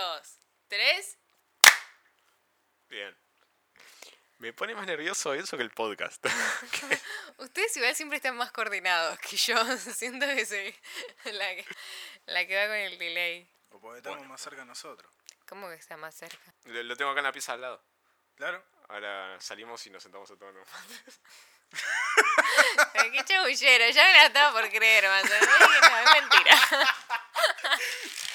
[0.00, 1.18] dos, tres.
[2.88, 3.16] Bien.
[4.38, 6.24] Me pone más nervioso eso que el podcast.
[7.36, 9.56] Ustedes igual siempre están más coordinados que yo.
[9.76, 10.74] Siento que soy
[11.32, 11.66] la que,
[12.26, 13.46] la que va con el delay.
[13.68, 15.12] O porque estamos más cerca nosotros.
[15.46, 16.54] ¿Cómo que está más cerca?
[16.64, 17.84] lo, lo tengo acá en la pieza al lado.
[18.36, 18.64] Claro.
[18.88, 20.54] Ahora salimos y nos sentamos a todos.
[22.94, 26.58] Ay, Qué chabullero, ya me la estaba por creer, más no, es mentira.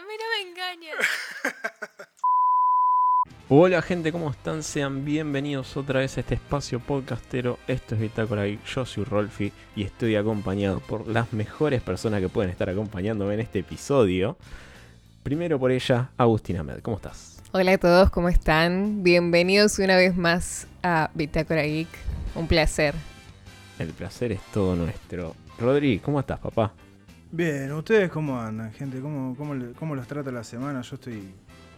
[0.00, 0.96] A mí no me engañan.
[3.50, 4.62] Hola gente, ¿cómo están?
[4.62, 7.58] Sean bienvenidos otra vez a este espacio podcastero.
[7.68, 12.30] Esto es Bitácora Geek, yo soy Rolfi y estoy acompañado por las mejores personas que
[12.30, 14.38] pueden estar acompañándome en este episodio.
[15.22, 17.42] Primero por ella, Agustina Med, ¿cómo estás?
[17.52, 19.02] Hola a todos, ¿cómo están?
[19.02, 21.88] Bienvenidos una vez más a Bitácora Geek.
[22.36, 22.94] Un placer.
[23.78, 25.36] El placer es todo nuestro.
[25.58, 26.72] Rodri, ¿cómo estás, papá?
[27.32, 29.00] Bien, ¿ustedes cómo andan, gente?
[29.00, 30.82] ¿Cómo, cómo, cómo los trata la semana?
[30.82, 31.32] Yo estoy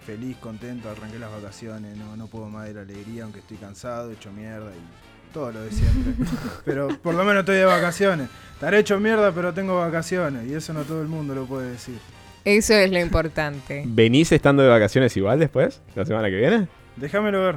[0.07, 4.11] feliz, contento, arranqué las vacaciones, no, no puedo más de la alegría, aunque estoy cansado,
[4.11, 6.15] hecho mierda y todo lo de siempre.
[6.65, 8.29] pero por lo menos estoy de vacaciones.
[8.55, 11.99] Estaré hecho mierda, pero tengo vacaciones y eso no todo el mundo lo puede decir.
[12.47, 13.83] Eso es lo importante.
[13.87, 15.83] ¿Venís estando de vacaciones igual después?
[15.95, 16.67] ¿La semana que viene?
[16.97, 17.57] Déjamelo ver.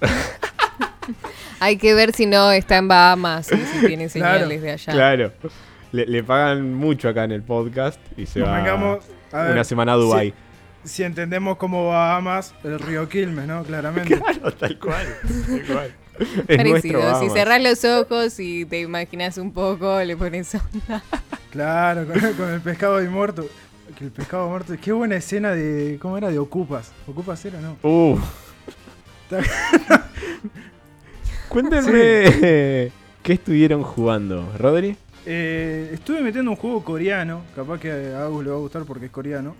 [1.60, 4.92] Hay que ver si no está en Bahamas y si tiene Claro, señales de allá.
[4.92, 5.32] Claro.
[5.92, 9.92] Le, le pagan mucho acá en el podcast y se va a ver, una semana
[9.92, 10.34] a Dubai.
[10.84, 13.62] Si, si entendemos como Bahamas, el río Quilmes, ¿no?
[13.62, 14.18] Claramente.
[14.20, 15.06] Claro, tal cual.
[15.46, 15.94] Tal cual.
[16.48, 17.20] Es nuestro Parecido.
[17.20, 21.02] Si cerrás los ojos y te imaginas un poco, le pones onda.
[21.50, 23.46] Claro, con, con el pescado ahí muerto.
[23.98, 24.74] Que el pescado muerto.
[24.80, 25.98] Qué buena escena de.
[26.00, 26.30] ¿Cómo era?
[26.30, 26.92] De Ocupas.
[27.06, 27.76] ¿Ocupas era, no?
[27.82, 28.18] Uh.
[31.48, 32.90] Cuéntenme
[33.22, 34.96] qué estuvieron jugando, Rodri.
[35.24, 37.42] Eh, estuve metiendo un juego coreano.
[37.54, 39.54] Capaz que a Agus le va a gustar porque es coreano.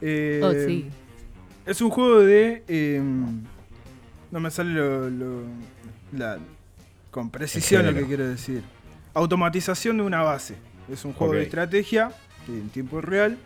[0.00, 0.88] Eh, Oh, sí.
[1.66, 2.62] Es un juego de.
[2.68, 3.02] eh,
[4.30, 5.42] no me sale lo, lo-
[6.16, 6.38] la-
[7.10, 8.62] con precisión lo que quiero decir.
[9.14, 10.54] Automatización de una base.
[10.90, 11.44] Es un juego de Ok.
[11.46, 12.12] estrategia
[12.48, 13.36] en tiempo real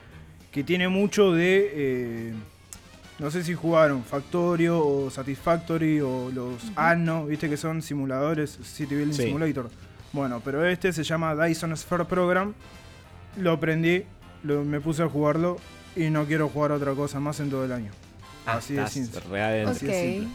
[0.52, 1.70] que tiene mucho de.
[1.74, 2.32] eh,
[3.18, 8.94] no sé si jugaron Factorio o Satisfactory o los Anno, viste que son simuladores, City
[8.96, 9.22] Building Sí.
[9.24, 9.70] Simulator.
[10.14, 12.54] Bueno, pero este se llama Dyson Sphere Program.
[13.36, 14.04] Lo aprendí,
[14.44, 15.58] lo- me puse a jugarlo
[15.96, 17.90] y no quiero jugar otra cosa más en todo el año.
[18.46, 19.20] Así de Ah, simple.
[19.42, 19.72] adentro.
[19.72, 20.28] Así de simple.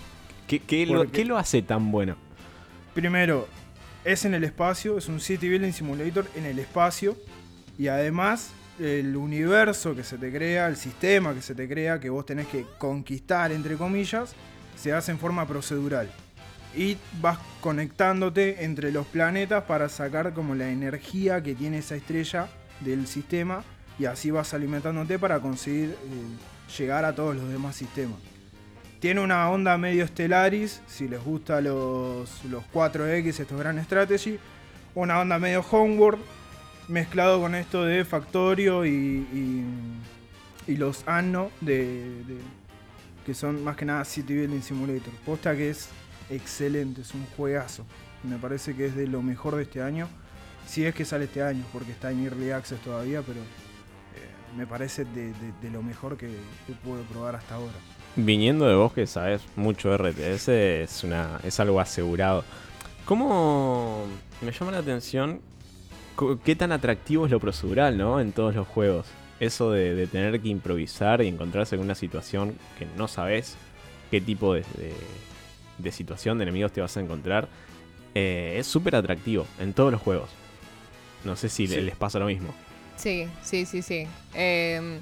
[0.48, 2.16] ¿Qué, qué lo, Porque- qué lo hace tan bueno?
[2.94, 3.48] Primero,
[4.04, 7.16] es en el espacio, es un City Building Simulator en el espacio.
[7.78, 12.10] Y además, el universo que se te crea, el sistema que se te crea, que
[12.10, 14.34] vos tenés que conquistar, entre comillas,
[14.76, 16.10] se hace en forma procedural.
[16.76, 22.48] Y vas conectándote entre los planetas para sacar como la energía que tiene esa estrella
[22.82, 23.64] del sistema.
[23.98, 28.18] Y así vas alimentándote para conseguir eh, llegar a todos los demás sistemas.
[29.00, 34.38] Tiene una onda medio Stellaris, si les gusta los, los 4X, estos Grand Strategy.
[34.94, 36.22] Una onda medio Homeworld,
[36.88, 39.64] mezclado con esto de Factorio y,
[40.68, 42.40] y, los Anno, de-
[43.26, 45.14] que son más que nada City Building Simulator.
[45.26, 45.90] Posta que es
[46.30, 47.86] excelente, es un juegazo.
[48.24, 50.08] Me parece que es de lo mejor de este año.
[50.68, 54.68] Si es que sale este año, porque está en Early Access todavía, pero eh, me
[54.68, 55.34] parece de,
[55.72, 57.74] lo mejor que, que puedo probar hasta ahora.
[58.16, 62.44] Viniendo de vos que sabes mucho RTS, es, una, es algo asegurado.
[63.06, 64.06] ¿Cómo
[64.42, 65.42] me llama la atención
[66.44, 68.20] qué tan atractivo es lo procedural, ¿no?
[68.20, 69.08] En todos los juegos.
[69.40, 73.56] Eso de, tener que improvisar y encontrarse en una situación que no sabes
[74.12, 74.66] qué tipo de-
[75.80, 77.48] de situación de enemigos te vas a encontrar.
[78.16, 80.30] eh, es súper atractivo en todos los juegos.
[81.24, 81.80] No sé si Sí.
[81.82, 82.54] les pasa lo mismo.
[82.98, 84.08] Sí, sí, sí, sí.
[84.34, 85.00] Eh,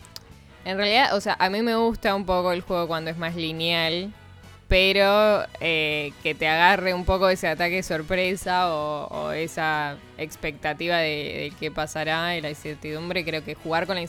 [0.66, 3.36] en realidad, o sea, a mí me gusta un poco el juego cuando es más
[3.36, 4.12] lineal,
[4.68, 11.08] pero eh, que te agarre un poco ese ataque sorpresa o, o esa expectativa de,
[11.50, 13.24] de qué pasará y la incertidumbre.
[13.24, 14.02] Creo que jugar con la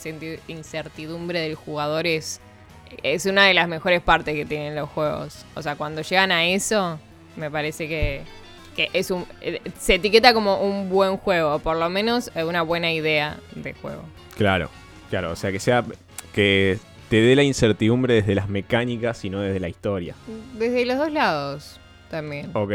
[0.48, 2.40] incertidumbre del jugador es,
[3.02, 5.44] es una de las mejores partes que tienen los juegos.
[5.54, 6.98] O sea, cuando llegan a eso,
[7.36, 8.22] me parece que,
[8.76, 12.44] que es un eh, se etiqueta como un buen juego, o por lo menos eh,
[12.44, 14.02] una buena idea de juego.
[14.36, 14.70] Claro,
[15.10, 15.84] claro, o sea que sea
[16.32, 20.14] que te dé la incertidumbre desde las mecánicas y no desde la historia.
[20.54, 21.80] Desde los dos lados
[22.10, 22.50] también.
[22.54, 22.72] Ok,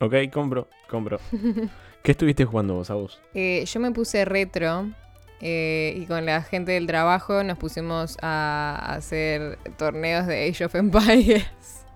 [0.00, 1.20] ok, compro, compro.
[2.02, 3.18] ¿Qué estuviste jugando vos, Agus?
[3.34, 4.86] Eh, yo me puse retro
[5.40, 10.74] eh, y con la gente del trabajo nos pusimos a hacer torneos de Age of
[10.74, 11.44] Empires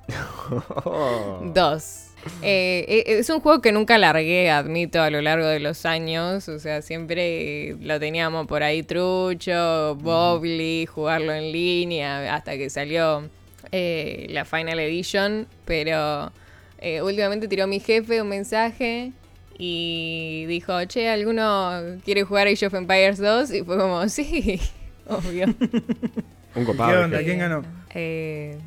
[1.43, 2.03] 2.
[2.43, 6.49] Eh, eh, es un juego que nunca largué, admito, a lo largo de los años.
[6.49, 13.29] O sea, siempre lo teníamos por ahí trucho, Bobly, jugarlo en línea, hasta que salió
[13.73, 15.47] eh, la Final Edition.
[15.65, 16.33] Pero
[16.79, 19.13] eh, últimamente tiró mi jefe un mensaje
[19.59, 23.53] y dijo, che, ¿alguno quiere jugar Age of Empires 2?
[23.53, 24.61] Y fue como, sí,
[25.07, 25.47] obvio.
[26.55, 26.91] Un ¿Y copado.
[26.93, 27.19] ¿Qué onda?
[27.23, 27.63] ¿Quién ganó?
[27.95, 28.59] Eh,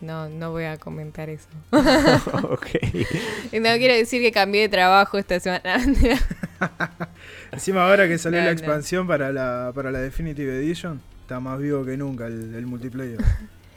[0.00, 1.48] no, no voy a comentar eso.
[1.72, 2.66] ok.
[3.52, 5.78] No quiero decir que cambié de trabajo esta semana.
[7.52, 8.58] Encima ahora que salió No, la no.
[8.58, 13.18] expansión para la, para la Definitive Edition, está más vivo que nunca el, el multiplayer.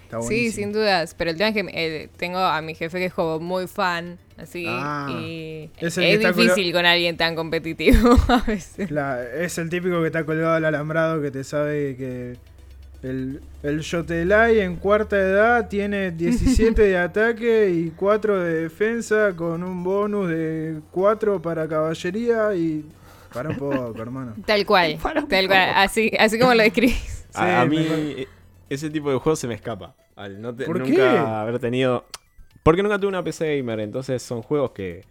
[0.09, 1.13] Está sí, sin dudas.
[1.15, 4.17] Pero el tema es que eh, tengo a mi jefe que es como muy fan.
[4.38, 4.65] Así.
[4.67, 8.89] Ah, y es difícil con alguien tan competitivo a veces.
[8.89, 12.38] La- es el típico que está colgado al alambrado que te sabe que
[13.03, 19.63] el, el Jotelai en cuarta edad tiene 17 de ataque y 4 de defensa con
[19.63, 22.83] un bonus de 4 para caballería y...
[23.31, 24.33] Para un poco, hermano.
[24.44, 24.97] Tal cual.
[25.29, 25.69] Tal cual.
[25.75, 27.27] Así, así como lo describís.
[27.35, 28.25] A, mí
[28.69, 29.95] ese tipo de juegos se me escapa.
[30.16, 31.18] Al no te- ¿Por nunca qué?
[31.18, 32.06] haber tenido...
[32.63, 35.06] Porque nunca tuve una PC gamer, entonces son juegos que,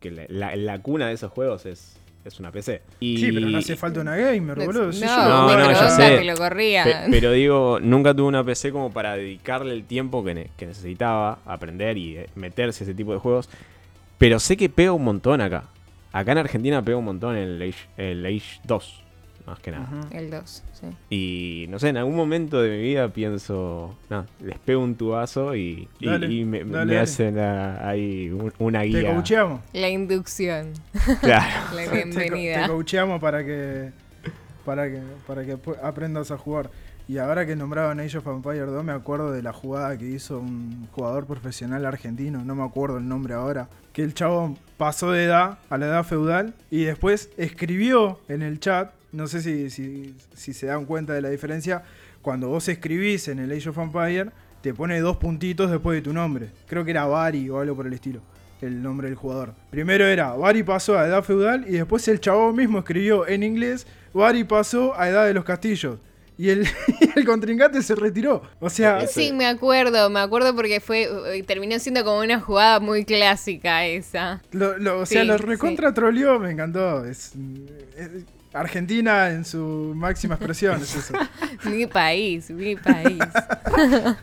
[0.00, 2.82] que la, la- la cuna de esos juegos es, es una PC.
[3.00, 4.92] Y, Sí, pero no hace falta una gamer, boludo.
[4.92, 6.18] Si no, yo- No, no, ya sé.
[6.18, 6.84] que lo corría.
[6.84, 10.66] Pe- pero digo, nunca tuve una PC como para dedicarle el tiempo que, ne- que
[10.66, 13.48] necesitaba aprender y eh, meterse a ese tipo de juegos.
[14.18, 15.64] Pero sé que pega un montón acá.
[16.12, 18.99] Acá en Argentina pega un montón el Age, el Age 2,
[19.50, 19.88] más que nada.
[20.12, 20.86] El 2, sí.
[21.10, 25.54] Y no sé, en algún momento de mi vida pienso, no, les pego un tubazo
[25.54, 26.98] y, y- Dale, y me, dale, me dale.
[27.00, 29.12] hacen ah, ahí un- una Te guía.
[29.14, 29.60] coacheamos.
[29.72, 30.72] La inducción.
[31.20, 31.66] Claro.
[31.76, 32.66] La Te, co- te bienvenida.
[32.68, 33.90] coacheamos para que,
[34.64, 36.70] para que, para que aprendas a jugar.
[37.08, 40.38] Y ahora que nombraban Age of Empires 2, me acuerdo de la jugada que hizo
[40.38, 45.24] un jugador profesional argentino, no me acuerdo el nombre ahora, que el chabón pasó de
[45.24, 50.14] edad a la edad feudal y después escribió en el chat, no sé si, si,
[50.34, 51.82] si se dan cuenta de la diferencia,
[52.22, 54.26] cuando vos escribís en el Age of Empires,
[54.62, 56.50] te pone dos puntitos después de tu nombre.
[56.68, 58.20] Creo que era Bari o algo por el estilo
[58.62, 59.54] el nombre del jugador.
[59.70, 63.86] Primero era Bari pasó a edad feudal y después el chabón mismo escribió en inglés
[64.12, 65.98] Bari pasó a edad de los castillos.
[66.36, 66.66] Y el,
[67.00, 68.42] y el contrincante se retiró.
[68.60, 71.08] O sea, Sí, me acuerdo, me acuerdo porque fue
[71.38, 74.42] eh, terminó siendo como una jugada muy clásica esa.
[74.52, 77.06] lo, lo- o sea, Sí, lo recontra troleó, me encantó.
[77.06, 77.32] Es,
[77.96, 78.10] es-
[78.52, 81.14] Argentina en su máxima expresión, es eso.
[81.70, 83.18] Mi país, mi país.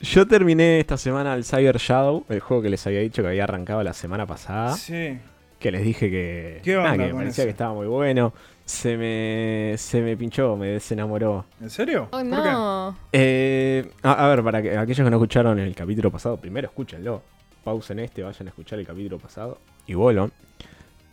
[0.00, 3.44] Yo terminé esta semana el Cyber Shadow, el juego que les había dicho que había
[3.44, 4.74] arrancado la semana pasada.
[4.76, 5.18] Sí.
[5.58, 7.46] Que les dije que, ¿Qué nada, onda que me parecía eso?
[7.46, 8.32] que estaba muy bueno.
[8.64, 11.46] Se me, se me pinchó, me desenamoró.
[11.60, 12.04] ¿En serio?
[12.12, 12.28] Oh, ¿Por qué?
[12.28, 12.96] no.
[13.12, 17.22] Eh, a, a ver, para que, aquellos que no escucharon el capítulo pasado, primero escúchenlo.
[17.64, 19.58] Pausen este, vayan a escuchar el capítulo pasado.
[19.86, 20.30] Y vuelvan.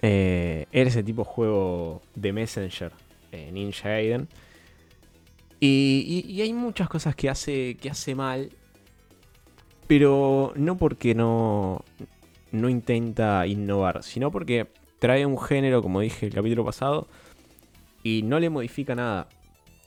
[0.08, 2.92] Eh, era ese tipo de juego de Messenger,
[3.32, 4.28] eh, Ninja Gaiden.
[5.60, 8.52] Y, y- hay muchas cosas que hace, que hace mal.
[9.88, 11.84] Pero no porque no,
[12.52, 14.68] no intenta innovar, sino porque
[15.00, 17.08] trae un género, como dije el capítulo pasado,
[18.04, 19.28] y no le modifica nada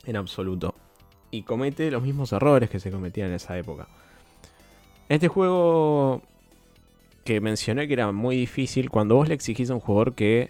[0.04, 0.74] en absoluto
[1.30, 3.86] y comete los mismos errores que se cometían en esa época.
[5.08, 6.22] Este juego
[7.28, 10.48] que mencioné que era muy difícil, cuando vos le exigís a un jugador que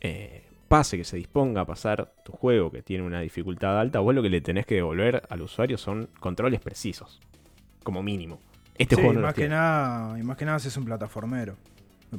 [0.00, 4.12] eh, pase, que se disponga a pasar tu juego, que tiene una dificultad alta, vos
[4.12, 7.20] lo que le tenés que devolver al usuario son controles precisos,
[7.84, 8.40] como mínimo.
[8.76, 9.54] Este Sí, juego no más que tiene.
[9.54, 11.54] nada, y más que nada si es un plataformero.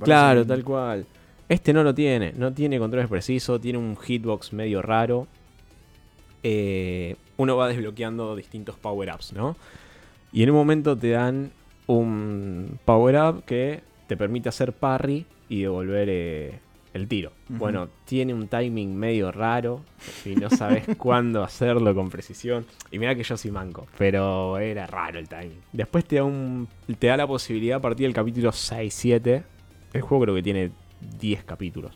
[0.01, 1.05] Claro, tal cual.
[1.49, 5.27] Este no lo tiene, no tiene controles precisos, tiene un hitbox medio raro.
[6.41, 9.57] Eh, uno va desbloqueando distintos power-ups, ¿no?
[10.31, 11.51] Y en un momento te dan
[11.87, 16.59] un power-up que te permite hacer parry y devolver eh,
[16.93, 17.31] el tiro.
[17.49, 19.81] Bueno, tiene un timing medio raro
[20.25, 22.65] y no sabes cuándo hacerlo con precisión.
[22.91, 25.61] Y mira que yo soy manco, pero era raro el timing.
[25.71, 26.67] Después te da, un,
[26.99, 29.43] te da la posibilidad a partir del capítulo 6-7.
[29.93, 30.71] El juego creo que tiene
[31.19, 31.91] 10 capítulos.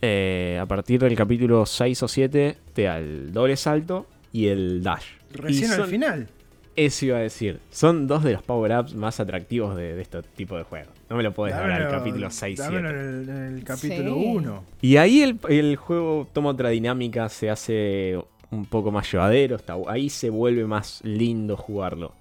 [0.00, 4.82] Eh, a partir del capítulo 6 o 7 te da el doble salto y el
[4.82, 5.06] dash.
[5.32, 6.28] Recién Y al final.
[6.76, 7.60] Eso iba a decir.
[7.70, 10.90] Son dos de los power-ups más atractivos de, de este tipo de juego.
[11.08, 14.14] No me lo puedes dar al capítulo 6 dámelo 7 en el, en el capítulo
[14.14, 14.24] Sí.
[14.36, 14.64] 1.
[14.82, 18.18] Y ahí el, el juego toma otra dinámica, se hace
[18.50, 19.56] un poco más llevadero.
[19.56, 22.12] Está, ahí se vuelve más lindo jugarlo.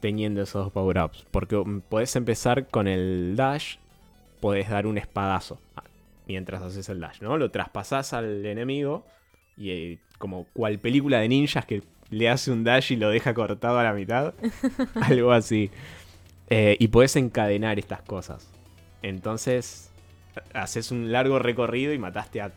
[0.00, 1.26] Teniendo esos dos power-ups.
[1.30, 3.76] Porque mm, podés empezar con el dash.
[4.40, 5.58] Podés dar un espadazo.
[5.76, 5.84] ah,
[6.26, 7.36] Mientras haces el dash, ¿no?
[7.36, 9.04] Lo traspasás al enemigo.
[9.56, 13.34] Y eh, como cual película de ninjas que le hace un dash y lo deja
[13.34, 14.34] cortado a la mitad.
[15.00, 15.70] Algo así.
[16.50, 18.48] Eh, y podés encadenar estas cosas.
[19.02, 19.90] Entonces,
[20.52, 22.52] haces un largo recorrido y mataste a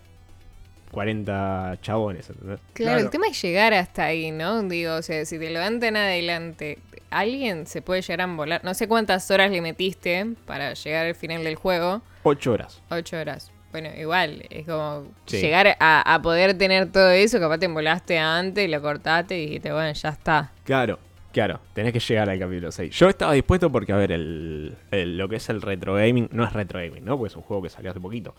[0.92, 2.30] 40 chabones.
[2.30, 2.60] ¿entendés?
[2.74, 3.00] Claro, Claro.
[3.00, 4.62] el tema es llegar hasta ahí, ¿no?
[4.64, 8.64] Digo, o sea, si te levantan adelante, alguien se puede llegar a volar.
[8.64, 12.02] No sé cuántas horas le metiste para llegar al final del juego.
[12.24, 12.82] 8 horas.
[12.90, 13.52] Ocho horas.
[13.80, 15.38] Bueno, igual, es como Sí.
[15.40, 19.72] llegar a, a poder tener todo eso, capaz te embolaste antes, lo cortaste y dijiste,
[19.72, 20.52] bueno, ya está.
[20.64, 20.98] Claro,
[21.32, 22.98] claro, tenés que llegar al capítulo 6.
[22.98, 26.44] Yo estaba dispuesto porque, a ver, el, el- lo que es el retro gaming, no
[26.44, 27.20] es retro gaming, ¿no?
[27.20, 28.34] Porque es un juego que salió hace poquito.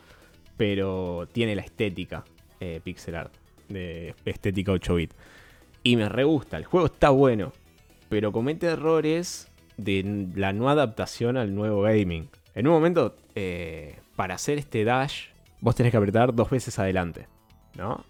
[0.57, 2.25] Pero tiene la estética
[2.59, 3.33] eh, pixel art,
[3.68, 5.12] de estética 8 bit.
[5.85, 7.52] Y me re gusta, el juego está bueno,
[8.09, 12.28] pero comete errores de la no adaptación al nuevo gaming.
[12.57, 15.27] En un momento, eh, para hacer este dash,
[15.61, 17.29] vos tenés que apretar dos veces adelante,
[17.77, 18.05] ¿no?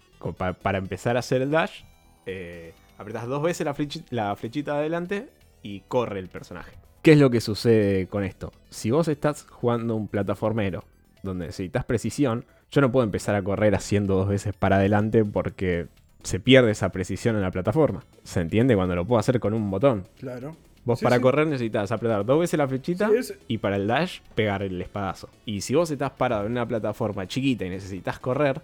[0.59, 1.83] Para empezar a hacer el dash,
[2.25, 3.75] eh, apretás dos veces la,
[4.09, 5.29] la flechita de adelante
[5.61, 6.71] y corre el personaje.
[7.03, 8.51] ¿Qué es lo que sucede con esto?
[8.71, 10.83] Si vos estás jugando un plataformero
[11.21, 15.89] donde necesitas precisión, yo no puedo empezar a correr haciendo dos veces para adelante porque
[16.23, 18.03] se pierde esa precisión en la plataforma.
[18.23, 18.75] ¿Se entiende?
[18.75, 20.07] Cuando lo puedo hacer con un botón.
[20.17, 20.55] Claro.
[20.89, 21.21] Vos Sí, para sí.
[21.21, 24.81] correr necesitas apretar dos veces la flechita Sí, es- y para el dash pegar el
[24.81, 25.29] espadazo.
[25.45, 28.59] Y si vos estás parado en una plataforma chiquita y necesitas correr,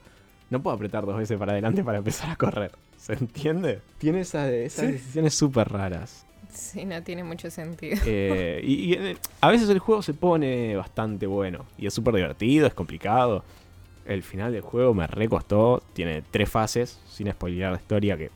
[0.50, 2.72] no puedo apretar dos veces para adelante para empezar a correr.
[2.98, 3.82] ¿Se entiende?
[4.00, 4.92] Tiene esa- esas Sí.
[4.94, 6.26] decisiones súper raras.
[6.52, 7.98] Sí, no tiene mucho sentido.
[8.08, 11.66] Eh, y, y, a veces el juego se pone bastante bueno.
[11.78, 13.44] Y es súper divertido, es complicado.
[14.08, 15.84] El final del juego me recostó.
[15.94, 18.32] Tiene tres fases, sin spoilear la historia, que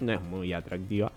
[0.00, 1.10] no es muy atractiva.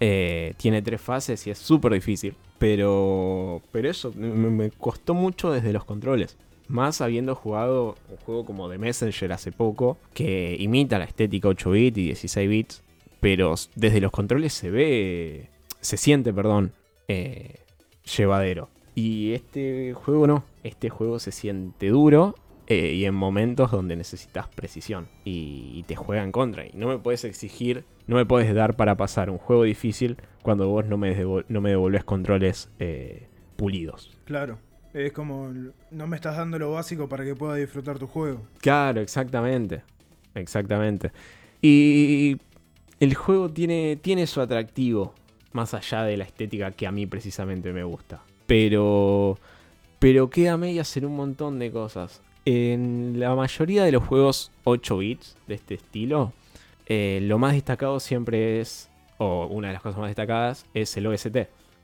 [0.00, 2.34] Eh, tiene tres fases y es súper difícil.
[2.58, 6.36] Pero, pero eso me, costó mucho desde los controles.
[6.68, 11.70] Más habiendo jugado un juego como The Messenger hace poco, que imita la estética 8
[11.70, 12.82] bits y 16 bits,
[13.20, 16.72] pero desde los controles se ve, se siente, perdón,
[17.08, 17.56] eh,
[18.16, 18.70] llevadero.
[18.94, 22.36] Y este juego no, este juego se siente duro
[22.66, 26.64] eh, y en momentos donde necesitas precisión y, y te juega en contra.
[26.64, 30.68] Y no me puedes exigir, no me puedes dar para pasar un juego difícil cuando
[30.68, 34.10] vos no me, devol- no me devolvés controles eh, pulidos.
[34.24, 34.58] Claro.
[34.92, 35.52] Es como,
[35.90, 38.42] no me estás dando lo básico para que pueda disfrutar tu juego.
[38.60, 39.82] Claro, exactamente.
[40.34, 41.10] Exactamente.
[41.60, 42.36] Y
[43.00, 45.14] el juego tiene, tiene su atractivo,
[45.52, 48.20] más allá de la estética que a mí precisamente me gusta.
[48.46, 49.38] Pero,
[49.98, 52.20] pero queda medias en un montón de cosas.
[52.44, 56.32] En la mayoría de los juegos 8 bits de este estilo,
[56.86, 61.06] eh, lo más destacado siempre es, o una de las cosas más destacadas, es el
[61.06, 61.36] OST,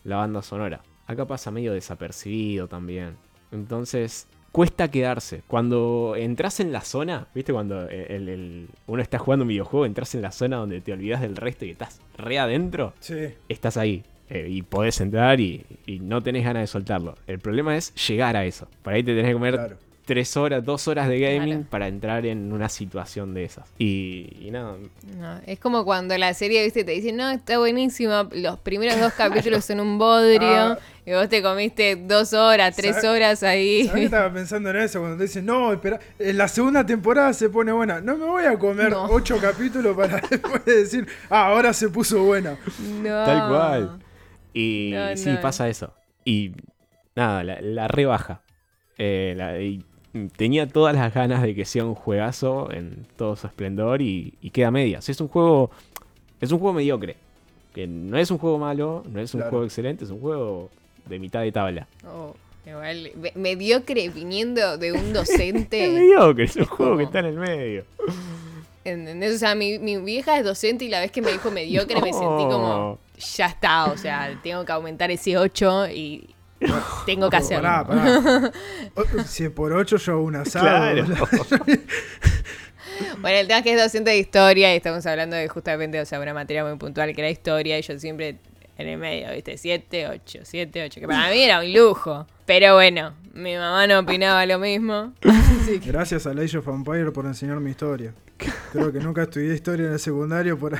[0.04, 0.80] la banda sonora.
[1.07, 3.16] Acá pasa medio desapercibido también.
[3.52, 5.42] Entonces, cuesta quedarse.
[5.47, 7.52] Cuando entras en la zona, ¿viste?
[7.52, 11.21] Cuando el- el- uno está jugando un videojuego, entras en la zona donde te olvidas
[11.21, 13.16] del resto y estás re adentro, Sí.
[13.49, 14.04] estás ahí.
[14.33, 17.16] eh, y podés entrar y, y no tenés ganas de soltarlo.
[17.26, 18.69] El problema es llegar a eso.
[18.85, 19.76] Para ahí te tenés que comer Claro.
[20.04, 21.71] Tres horas, dos horas de gaming Claro.
[21.71, 23.69] para entrar en una situación de esas.
[23.78, 24.76] Y, y nada,
[25.19, 29.12] No, es como cuando la serie, viste, te dicen, no, está buenísima, los primeros dos
[29.12, 30.78] capítulos son un bodrio, Ah.
[31.07, 33.85] y vos te comiste dos horas, tres ¿Sabe- horas ahí.
[33.87, 34.99] ¿Sabes qué estaba pensando en eso?
[35.00, 38.00] Cuando te dicen, no, espera, en la segunda temporada se pone buena.
[38.00, 39.04] No me voy a comer No.
[39.04, 42.57] ocho capítulos para después decir, ah, ahora se puso buena.
[43.02, 43.25] No.
[43.25, 43.99] Tal cual.
[44.52, 45.40] Y No, sí, no.
[45.40, 45.95] pasa eso.
[46.25, 46.52] Y
[47.14, 48.42] nada, la, la rebaja.
[48.99, 49.85] Eh, la- y
[50.37, 54.50] tenía todas las ganas de que sea un juegazo en todo su esplendor y, y
[54.50, 55.09] queda medias.
[55.09, 55.71] Es un juego.
[56.40, 57.17] Es un juego mediocre.
[57.75, 59.50] Que no es un juego malo, no es un Claro.
[59.50, 60.71] juego excelente, es un juego
[61.07, 61.87] de mitad de tabla.
[62.05, 62.35] Oh,
[62.67, 65.88] igual, me- mediocre viniendo de un Es docente.
[65.88, 67.85] mediocre, es un juego que está en el medio.
[68.85, 69.37] ¿Entendés?
[69.37, 72.12] O sea, mi, mi vieja es docente y la vez que me dijo mediocre me
[72.12, 72.99] sentí como,
[73.37, 76.31] ya está, o sea, tengo que aumentar ese 8 y
[77.07, 77.62] tengo que hacerlo.
[77.62, 78.52] Pará, pará.
[78.95, 80.64] O- Si es por ocho yo hago un asado.
[80.67, 81.07] Claro.
[83.21, 86.05] Bueno, el tema es que es docente de historia y estamos hablando de justamente, o
[86.05, 88.37] sea, una materia muy puntual que era historia y yo siempre
[88.76, 89.57] en el medio, ¿viste?
[89.57, 92.26] 7, 8, 7, 8, que para mí era un lujo.
[92.45, 95.14] Pero bueno, mi mamá no opinaba lo mismo.
[95.23, 98.12] Así que- Gracias a Age of Empire por enseñarme historia.
[98.73, 100.79] Creo que nunca estudié historia en el secundario por,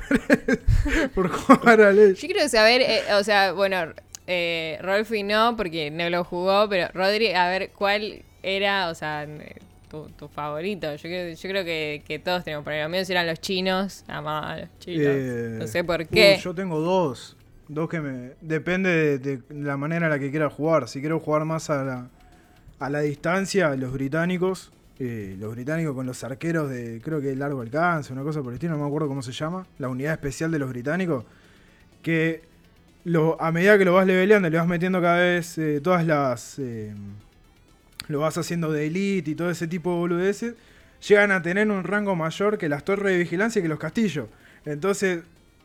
[1.15, 2.15] por jugar a Age.
[2.15, 3.93] Yo quiero saber, eh, o sea, bueno,
[4.31, 9.27] eh, Rolfi no, porque no lo jugó, pero Rodri, a ver, ¿cuál era, o sea,
[9.89, 10.95] tu, tu favorito?
[10.95, 12.81] Yo creo, yo creo que, que todos tenemos ahí.
[12.81, 15.07] Los míos eran los chinos, amaba a los chinos.
[15.07, 16.37] Eh, no sé por uh, qué.
[16.43, 17.37] yo tengo dos.
[17.69, 18.33] Dos que me.
[18.41, 20.89] Depende de, de la manera en la que quiera jugar.
[20.89, 22.11] Si quiero jugar más a la,
[22.79, 24.73] a la distancia, los británicos.
[24.99, 27.01] eh, los británicos con los arqueros de.
[27.03, 29.67] Creo que largo alcance, una cosa por el estilo, no me acuerdo cómo se llama.
[29.79, 31.25] La unidad especial de los británicos.
[32.03, 32.43] Que
[33.05, 36.59] lo, a medida que lo vas leveleando, le vas metiendo cada vez eh, todas las.
[36.59, 36.95] eh,
[38.09, 40.55] lo vas haciendo de elite y todo ese tipo de boludeces.
[41.09, 44.29] Llegan a tener un rango mayor que las torres de vigilancia y que los castillos.
[44.65, 45.23] Entonces,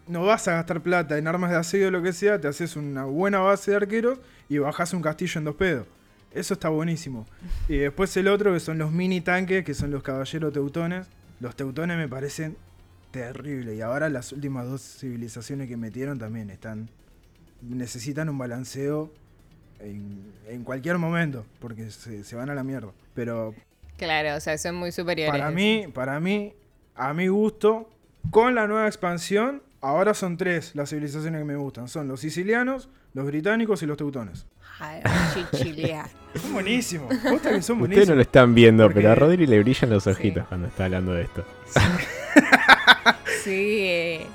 [0.07, 2.75] no vas a gastar plata en armas de asedio o lo que sea, te haces
[2.75, 5.87] una buena base de arqueros y bajas un castillo en dos pedos.
[6.31, 7.25] Eso está buenísimo.
[7.67, 11.07] Y después el otro que son los mini tanques, que son los caballeros teutones.
[11.39, 12.57] Los teutones me parecen
[13.11, 13.75] terribles.
[13.77, 16.89] Y ahora las últimas dos civilizaciones que metieron también están.
[17.61, 19.11] Necesitan un balanceo
[19.79, 21.45] en, en cualquier momento.
[21.59, 22.91] Porque se, se van a la mierda.
[23.13, 23.53] Pero
[23.97, 25.31] Claro, o sea, son muy superiores.
[25.39, 26.53] para mí, para mí,
[26.95, 27.89] a mi gusto,
[28.29, 31.87] con la nueva expansión, ahora son tres las civilizaciones que me gustan.
[31.87, 34.45] Son los sicilianos, los británicos y los teutones.
[34.79, 35.01] Ay.
[36.35, 37.07] Son buenísimos.
[37.09, 38.07] Que son Ustedes buenísimos.
[38.09, 40.09] no lo están viendo, Porque- pero a Rodri le brillan los Sí.
[40.09, 41.45] ojitos cuando está hablando de esto.
[43.43, 44.27] Sí, eh,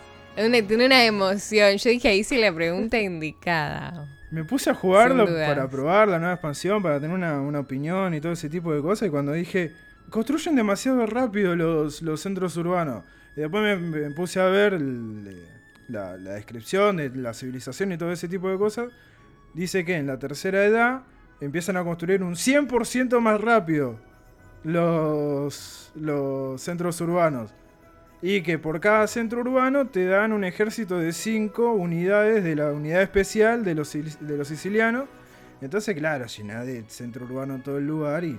[0.47, 1.77] una- tiene una emoción.
[1.77, 4.07] Yo dije, ahí sí la pregunta indicada.
[4.31, 8.21] Me puse a jugarlo para probar la nueva expansión, para tener una, una opinión y
[8.21, 9.09] todo ese tipo de cosas.
[9.09, 9.73] Y cuando dije,
[10.11, 13.03] construyen demasiado rápido los, los centros urbanos.
[13.37, 15.47] Y después me, me puse a ver el-
[15.89, 18.87] la, la descripción de la civilización y todo ese tipo de cosas.
[19.55, 21.03] Dice que en la tercera edad
[21.41, 23.99] empiezan a construir un 100% más rápido
[24.63, 27.51] los, los centros urbanos.
[28.23, 32.71] Y que por cada centro urbano te dan un ejército de 5 unidades de la
[32.73, 35.05] unidad especial de los, de los sicilianos.
[35.63, 38.39] Entonces, claro, llenás de centro urbano todo el lugar y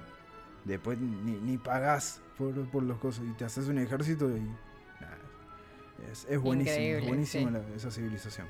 [0.65, 3.23] después ni, ni pagás por, por los cosas.
[3.27, 4.41] Y te haces un ejército y.
[4.99, 5.17] nada,
[6.11, 7.53] es, es buenísimo, sí.
[7.53, 8.47] la- esa civilización.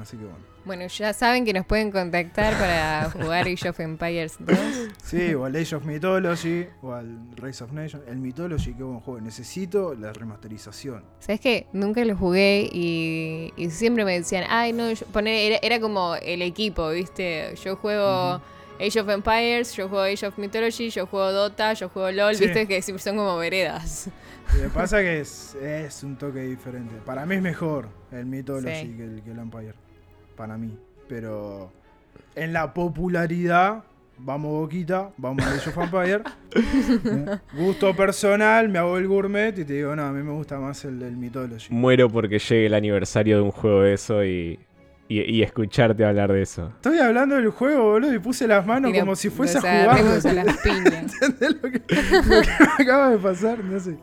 [0.00, 0.38] Así que bueno.
[0.64, 4.58] Bueno, ya saben que nos pueden contactar para jugar Age of Empires 2.
[5.02, 8.04] Sí, o al Age of Mythology, o al Race of Nations.
[8.06, 9.20] El Mythology, qué buen juego.
[9.20, 11.02] Necesito la remasterización.
[11.20, 11.66] ¿Sabes qué?
[11.72, 16.14] Nunca lo jugué y, y siempre me decían, ay, no, yo- poner, era, era como
[16.16, 17.54] el equipo, ¿viste?
[17.64, 18.40] Yo juego
[18.80, 22.44] Age of Empires, yo juego Age of Mythology, yo juego Dota, yo juego LOL, Sí.
[22.44, 22.68] ¿viste?
[22.68, 24.10] Que siempre son como veredas.
[24.54, 26.94] Lo que pasa que es, es un toque diferente.
[27.04, 28.96] Para mí es mejor el Mythology Sí.
[28.96, 29.74] que, el, que el Empire.
[30.38, 30.70] Para mí.
[31.08, 31.72] Pero
[32.36, 33.82] en la popularidad,
[34.18, 36.22] vamos Boquita, vamos a Age of Empire.
[37.54, 40.84] Gusto personal, me hago el gourmet y te digo, no, a mí me gusta más
[40.84, 41.66] el, el Mythology.
[41.70, 44.60] Muero porque llegue el aniversario de un juego de eso y,
[45.08, 46.68] y, y escucharte hablar de eso.
[46.76, 49.98] Estoy hablando del juego, boludo, y puse las manos como si fuese a jugar.
[50.24, 53.64] ¿Entendés lo que, lo que me acaba de pasar?
[53.64, 53.96] No sé.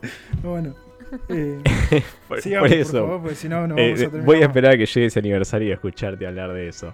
[0.44, 0.85] Bueno.
[1.30, 1.64] Eh,
[2.28, 2.98] Por, sigamos, por por eso.
[3.00, 4.26] favor, porque si no, no eh, vamos a terminar.
[4.26, 6.94] voy a esperar a que llegue ese aniversario y escucharte hablar de eso.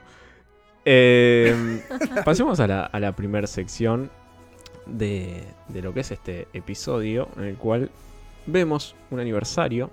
[0.85, 1.81] Eh,
[2.25, 4.09] pasemos a la, a la primera sección
[4.85, 7.91] de, de lo que es este episodio, en el cual
[8.47, 9.91] vemos un aniversario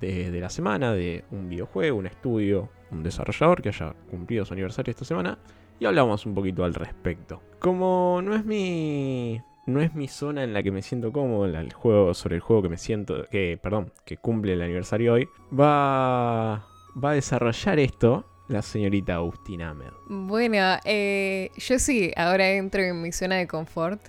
[0.00, 4.52] de, de la semana de un videojuego, un estudio, un desarrollador que haya cumplido su
[4.52, 5.38] aniversario esta semana
[5.78, 7.42] y hablamos un poquito al respecto.
[7.58, 9.40] Como no es mi
[9.72, 12.62] no es mi zona en la que me siento cómodo, el juego sobre el juego
[12.62, 15.28] que me siento que perdón, que cumple el aniversario hoy,
[15.58, 16.66] va
[17.02, 19.92] va a desarrollar esto la señorita Agustina Ahmed.
[20.08, 24.00] Bueno, eh, yo sí, ahora entro en mi zona de confort.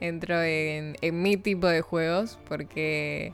[0.00, 3.32] Entro en, en mi tipo de juegos porque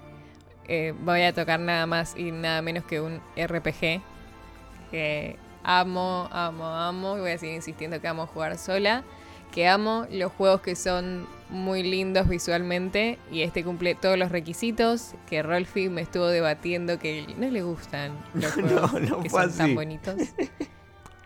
[0.69, 4.01] eh, voy a tocar nada más y nada menos que un RPG
[4.91, 7.17] que amo, amo, amo.
[7.19, 9.03] Y voy a seguir insistiendo que amo jugar sola.
[9.55, 15.15] Que amo los juegos que son muy lindos visualmente y este cumple todos los requisitos
[15.29, 19.43] que Rolfi me estuvo debatiendo que no le gustan los No, juegos no que fue
[19.45, 20.17] son tan bonitos.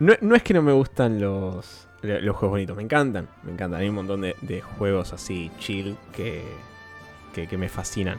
[0.01, 3.81] No, no es que no me gustan los, los juegos bonitos, me encantan, me encantan.
[3.81, 6.45] Hay un montón de, de juegos así chill que,
[7.33, 8.17] que, que me fascinan.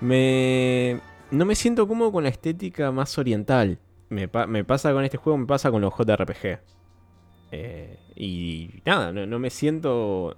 [0.00, 3.78] Me, no me siento cómodo con la estética más oriental.
[4.08, 6.60] Me, pa- me pasa con este juego, me pasa con los JRPG.
[7.52, 10.36] Eh, y nada, no, no me siento...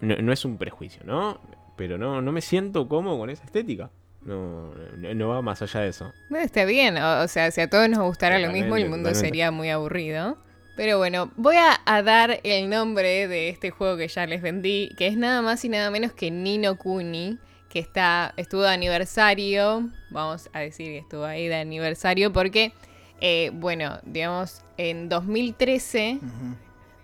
[0.00, 1.40] No, no es un prejuicio, ¿no?
[1.76, 3.90] Pero no, no me siento cómodo con esa estética.
[4.22, 6.12] No, no, no va más allá de eso.
[6.30, 9.08] No, está bien, o, o sea, si a todos nos gustara lo mismo, el mundo
[9.08, 9.26] totalmente.
[9.28, 10.36] sería muy aburrido.
[10.76, 14.90] Pero bueno, voy a, a dar el nombre de este juego que ya les vendí,
[14.98, 17.38] que es nada más y nada menos que Nino Kuni,
[17.70, 22.72] que está, estuvo de aniversario, vamos a decir que estuvo ahí de aniversario, porque,
[23.20, 26.56] eh, bueno, digamos, en 2013, Ujú.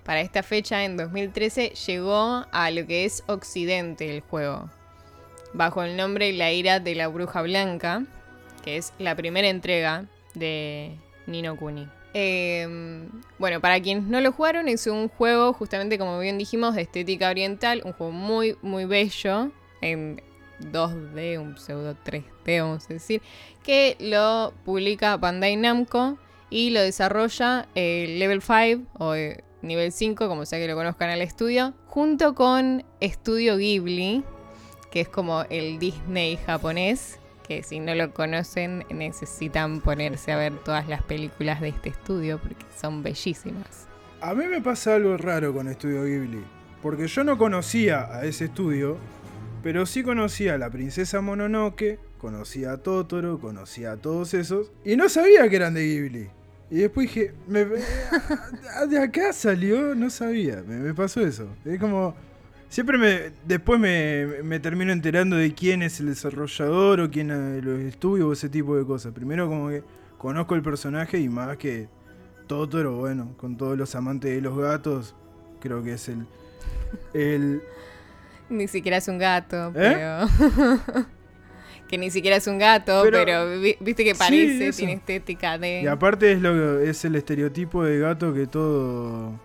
[0.05, 4.71] Para esta fecha, en 2013, llegó a lo que es Occidente el juego,
[5.53, 8.05] bajo el nombre La ira de la bruja blanca,
[8.65, 11.89] que es la primera entrega de Nino Kuni.
[12.15, 16.83] Eh, bueno, para quienes no lo jugaron, es un juego, justamente como bien dijimos, de
[16.83, 20.23] estética oriental, un juego muy, muy bello, en
[20.61, 23.23] 2D, un pseudo 3D, vamos a decir,
[23.65, 26.19] que lo publica Bandai Namco
[26.51, 31.11] y lo desarrolla el Level 5 o eh, nivel 5, como sea que lo conozcan
[31.11, 34.25] al estudio, junto con Estudio Ghibli,
[34.91, 40.53] que es como el Disney japonés, que si no lo conocen necesitan ponerse a ver
[40.65, 43.89] todas las películas de este estudio porque son bellísimas.
[44.21, 46.45] A mí me pasa algo raro con Estudio Ghibli,
[46.81, 48.99] porque yo no conocía a ese estudio,
[49.63, 54.97] pero sí conocía a la princesa Mononoke, conocía a Totoro, conocía a todos esos, y
[54.97, 56.31] no sabía que eran de Ghibli.
[56.73, 57.67] Y después dije, me-
[58.89, 59.95] ¿de acá salió?
[59.95, 61.47] No sabía, me, me pasó eso.
[61.67, 62.15] Es como,
[62.71, 67.63] siempre me, después me, me termino enterando de quién es el desarrollador o quién es
[67.63, 69.13] los estudios o ese tipo de cosas.
[69.13, 69.85] Primero como que
[70.17, 71.89] conozco el personaje y más que
[72.47, 75.15] Totoro, bueno, con todos los amantes de los gatos,
[75.61, 76.27] creo que es el...
[77.13, 77.63] el
[78.49, 79.73] Ni siquiera es un gato, ¿Eh?
[79.75, 81.07] pero...
[81.93, 85.83] que ni siquiera es un gato, Pero- pero, vi- viste que parece, tiene estética de...
[85.83, 89.39] y aparte es, lo, es el estereotipo de gato que todo...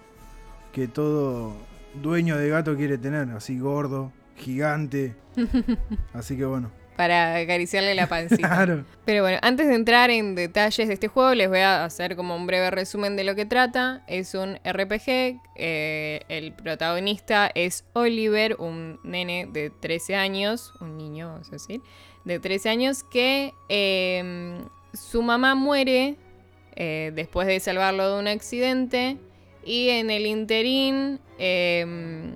[0.72, 1.54] que todo
[2.02, 5.14] dueño de gato quiere tener, así gordo, gigante.
[6.14, 6.72] Así que bueno.
[6.96, 8.48] Para acariciarle la pancita.
[8.48, 8.86] Claro.
[9.06, 12.36] Pero bueno, antes de entrar en detalles de este juego, les voy a hacer como
[12.36, 14.04] un breve resumen de lo que trata.
[14.08, 21.28] Es un RPG, eh, el protagonista es Oliver, un nene de 13 años, un niño,
[21.34, 21.82] vamos a decir,
[22.28, 24.60] de 13 años, que eh,
[24.94, 26.16] su mamá muere
[26.76, 29.18] eh, después de salvarlo de un accidente
[29.66, 32.32] y en el interín, eh,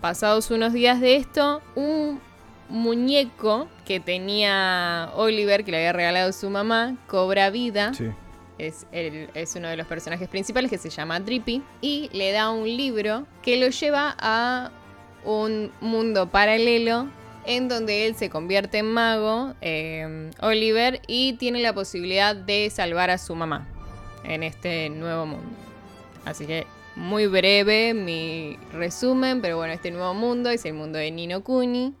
[0.00, 2.20] pasados unos días de esto, un
[2.68, 7.94] muñeco que tenía Oliver, que le había regalado su mamá, cobra vida.
[7.94, 8.06] Sí.
[8.58, 11.62] Es, el- es uno de los personajes principales que se llama Drippy.
[11.80, 14.70] Y le da un libro que lo lleva a
[15.24, 17.08] un mundo paralelo
[17.48, 23.08] en donde él se convierte en mago, eh, Oliver, y tiene la posibilidad de salvar
[23.08, 23.66] a su mamá
[24.22, 25.48] en este nuevo mundo.
[26.26, 31.10] Así que muy breve mi resumen, pero bueno, este nuevo mundo es el mundo de
[31.10, 31.94] Nino Kuni.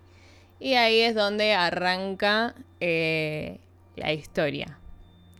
[0.60, 3.58] Y ahí es donde arranca eh,
[3.96, 4.78] la historia.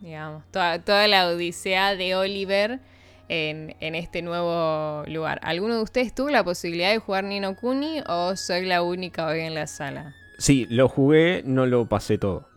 [0.01, 2.81] Digamos, toda la odisea de Oliver
[3.29, 5.41] en, en este nuevo lugar.
[5.43, 9.41] ¿Alguno de ustedes tuvo la posibilidad de jugar Nino Kuni o soy la única hoy
[9.41, 10.15] en la sala?
[10.39, 12.49] Sí, lo jugué, no lo pasé todo.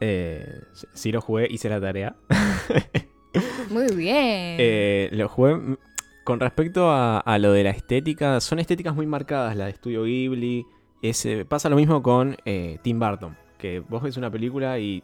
[0.00, 0.44] Eh,
[0.94, 2.16] sí lo jugué, hice la tarea.
[3.70, 4.56] Muy bien.
[4.58, 5.54] Eh, lo jugué.
[5.54, 5.76] mm,
[6.24, 10.04] Con respecto a, a lo de la estética, son estéticas muy marcadas, la de Estudio
[10.04, 10.66] Ghibli.
[11.48, 15.02] Pasa lo mismo con eh, Tim Burton, que vos ves una película y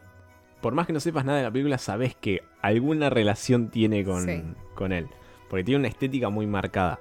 [0.64, 4.24] por más que no sepas nada de la película, sabés que alguna relación tiene con,
[4.24, 4.42] Sí.
[4.74, 5.08] con él.
[5.50, 6.98] Porque tiene una estética muy marcada.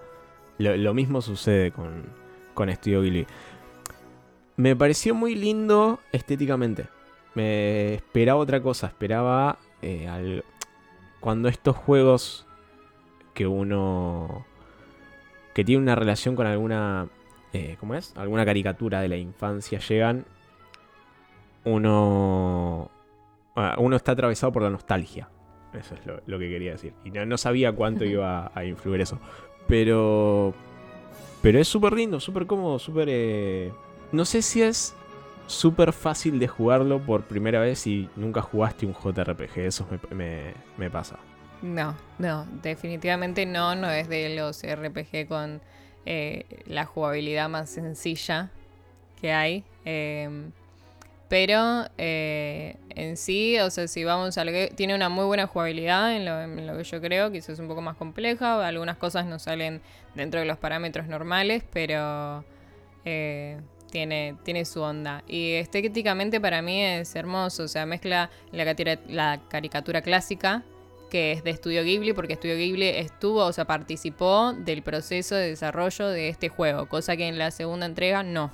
[0.58, 2.04] Lo, lo mismo sucede con,
[2.54, 3.26] con Estudio Ghibli.
[4.58, 6.88] Me pareció muy lindo estéticamente.
[7.36, 10.44] Me esperaba otra cosa, esperaba eh, al-
[11.22, 12.46] cuando estos juegos
[13.34, 14.46] que uno
[15.56, 17.08] que tiene una relación con alguna
[17.54, 18.14] eh, ¿cómo es?
[18.18, 20.26] alguna caricatura de la infancia llegan
[21.64, 22.90] uno
[23.78, 25.30] uno está atravesado por la nostalgia.
[25.74, 26.94] Eso es lo, lo que quería decir.
[27.04, 29.20] Y no, no sabía cuánto iba a influir eso.
[29.68, 30.54] Pero
[31.42, 33.74] pero es súper lindo súper cómodo súper eh,
[34.14, 34.96] no sé si es
[35.46, 40.54] súper fácil de jugarlo por primera vez y nunca jugaste un JRPG eso me, me-
[40.78, 41.18] me pasa.
[41.62, 45.62] No, no, definitivamente no, no es de los RPG con
[46.06, 48.52] eh, la jugabilidad más sencilla
[49.22, 49.64] que hay.
[49.86, 50.52] em,
[51.34, 54.72] pero eh, en sí, o sea, si vamos a lo que...
[54.76, 57.68] Tiene una muy buena jugabilidad en lo, en lo que yo creo, quizás es un
[57.68, 59.82] poco más compleja, algunas cosas no salen
[60.14, 62.46] dentro de los parámetros normales, pero
[63.04, 65.24] eh, tiene, tiene su onda.
[65.28, 68.76] Y estéticamente para mí es hermoso, o sea, mezcla la,
[69.08, 70.64] la caricatura clásica
[71.10, 75.50] que es de Estudio Ghibli, porque Estudio Ghibli estuvo, o sea, participó del proceso de
[75.50, 78.52] desarrollo de este juego, cosa que en la segunda entrega no.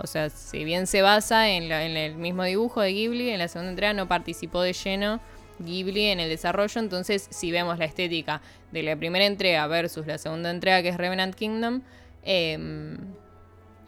[0.00, 3.38] O sea, si bien se basa en, la- en el mismo dibujo de Ghibli, en
[3.38, 5.20] la segunda entrega no participó de lleno
[5.58, 10.16] Ghibli en el desarrollo, entonces si vemos la estética de la primera entrega versus la
[10.18, 11.82] segunda entrega que es Revenant Kingdom,
[12.22, 12.96] em,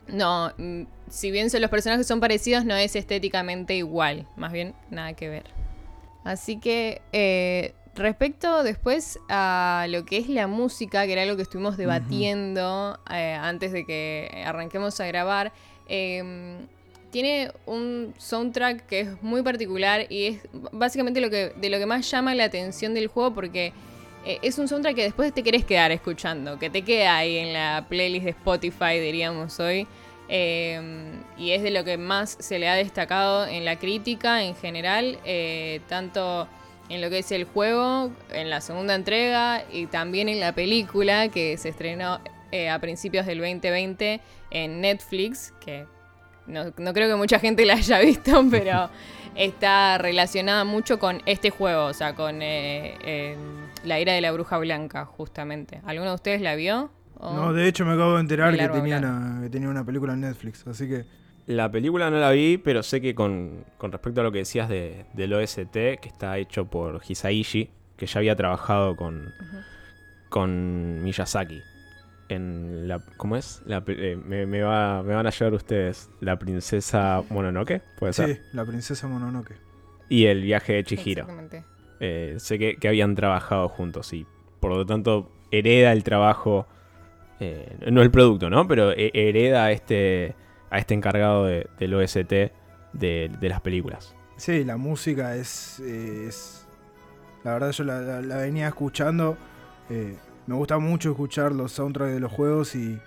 [0.09, 5.12] no, mm, si bien los personajes son parecidos, no es estéticamente igual, más bien nada
[5.12, 5.44] que ver.
[6.25, 11.42] Así que eh, respecto después a lo que es la música, que era algo que
[11.42, 15.53] estuvimos debatiendo eh, antes de que arranquemos a grabar,
[15.90, 16.57] eh,
[17.11, 20.40] tiene un soundtrack que es muy particular y es
[20.72, 23.72] básicamente lo que, de lo que más llama la atención del juego porque
[24.24, 27.53] eh, es un soundtrack que después te querés quedar escuchando, que te queda ahí en
[27.53, 29.87] la playlist de Spotify, diríamos hoy.
[30.33, 30.81] Eh,
[31.37, 35.18] y es de lo que más se le ha destacado en la crítica en general,
[35.24, 36.46] eh, tanto
[36.88, 41.29] en lo que es el juego, en la segunda entrega y también en la película
[41.29, 42.20] que se estrenó
[42.53, 45.86] eh, a principios del 2020 en Netflix, que
[46.46, 48.90] no, no creo que mucha gente la haya visto, pero
[49.34, 53.36] está relacionada mucho con este juego, o sea, con eh, eh,
[53.84, 55.80] la ira de la bruja blanca, justamente.
[55.86, 56.90] ¿Alguno de ustedes la vio?
[57.18, 60.14] ¿O- No, de hecho me acabo de enterar que tenía, una, que tenía una película
[60.14, 61.04] en Netflix, así que
[61.46, 64.68] La película no la vi, pero sé que con, con respecto a lo que decías
[64.68, 69.32] de, del OST, que está hecho por Hisaishi, que ya había trabajado con,
[70.28, 71.62] con Miyazaki.
[72.30, 73.60] En la, ¿Cómo es?
[73.66, 76.08] La eh, me, me va- me van a llevar ustedes.
[76.20, 78.36] La princesa Mononoke, puede ser.
[78.36, 79.56] sí, la princesa Mononoke.
[80.08, 81.22] Y el viaje de Chihiro.
[81.22, 81.64] Exactamente.
[81.98, 84.26] Eh, sé que, que habían trabajado juntos y
[84.60, 86.66] por lo tanto hereda el trabajo,
[87.40, 88.66] eh, no el producto, ¿no?
[88.68, 90.34] Pero he- hereda a este,
[90.70, 92.52] a este encargado de- del OST
[92.92, 94.14] de, de las películas.
[94.36, 96.66] Sí, la música es, es-
[97.42, 99.36] la verdad yo la, la- la venía escuchando.
[99.90, 100.16] eh,
[100.50, 102.98] me gusta mucho escuchar los soundtracks de los juegos y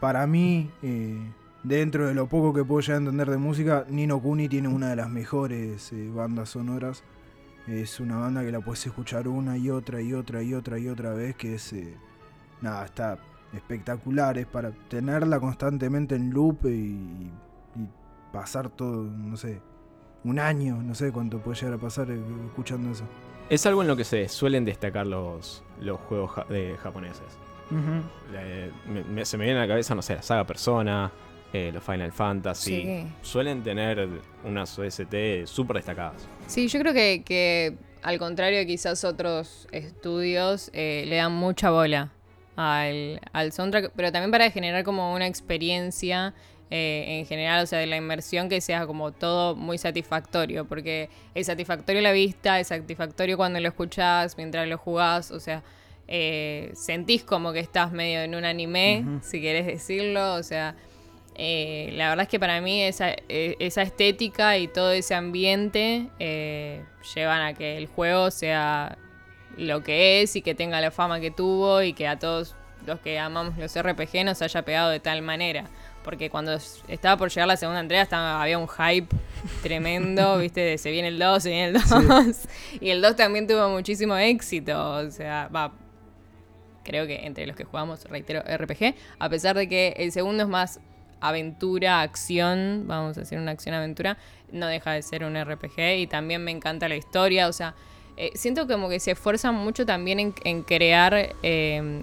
[0.00, 1.16] para mí, eh,
[1.62, 4.88] dentro de lo poco que puedo llegar a entender de música, Nino Kuni tiene una
[4.88, 7.04] de las mejores eh, bandas sonoras.
[7.68, 10.88] Es una banda que la puedes escuchar una y otra y otra y otra y
[10.88, 11.72] otra vez, que es...
[11.72, 11.96] eh,
[12.60, 13.16] nada, está
[13.52, 14.36] espectacular.
[14.36, 17.30] Es para tenerla constantemente en loop y,
[17.76, 17.88] y
[18.32, 19.62] pasar todo, no sé,
[20.24, 23.04] un año, no sé cuánto puede llegar a pasar escuchando eso.
[23.50, 27.38] Es algo en lo que se suelen destacar los, los juegos ja- de japoneses.
[28.34, 31.10] Eh, me- me- se me viene a la cabeza, no sé, la saga Persona,
[31.52, 32.82] eh, los Final Fantasy.
[32.82, 33.06] Sí.
[33.22, 34.08] Suelen tener
[34.44, 36.26] unas OST súper destacadas.
[36.46, 41.70] Sí, yo creo que, que al contrario de quizás otros estudios, eh, le dan mucha
[41.70, 42.10] bola
[42.56, 46.34] al, al soundtrack, pero también para generar como una experiencia
[46.74, 51.10] eh, en general, o sea, de la inmersión que sea como todo muy satisfactorio, porque
[51.34, 55.62] es satisfactorio la vista, es satisfactorio cuando lo escuchás, mientras lo jugás, o sea,
[56.08, 60.74] eh, sentís como que estás medio en un anime, si querés decirlo, o sea...
[61.34, 66.08] Eh, la verdad es que para mí esa, eh, esa estética y todo ese ambiente
[66.18, 68.98] eh, llevan a que el juego sea
[69.56, 72.54] lo que es y que tenga la fama que tuvo y que a todos
[72.86, 75.70] los que amamos los RPG nos haya pegado de tal manera.
[76.02, 76.52] Porque cuando
[76.88, 79.08] estaba por llegar la segunda entrega estaba, había un hype
[79.62, 82.36] tremendo, viste, de se viene el 2, se viene el 2.
[82.80, 84.94] Y el 2 también tuvo muchísimo éxito.
[84.94, 85.72] O sea, va,
[86.84, 90.48] creo que entre los que jugamos, reitero, RPG, a pesar de que el segundo es
[90.48, 90.80] más
[91.20, 94.18] aventura, acción, vamos a decir una acción-aventura,
[94.50, 97.76] no deja de ser un RPG y también me encanta la historia, o sea,
[98.16, 102.02] eh, siento como que se esfuerzan mucho también en, en crear eh,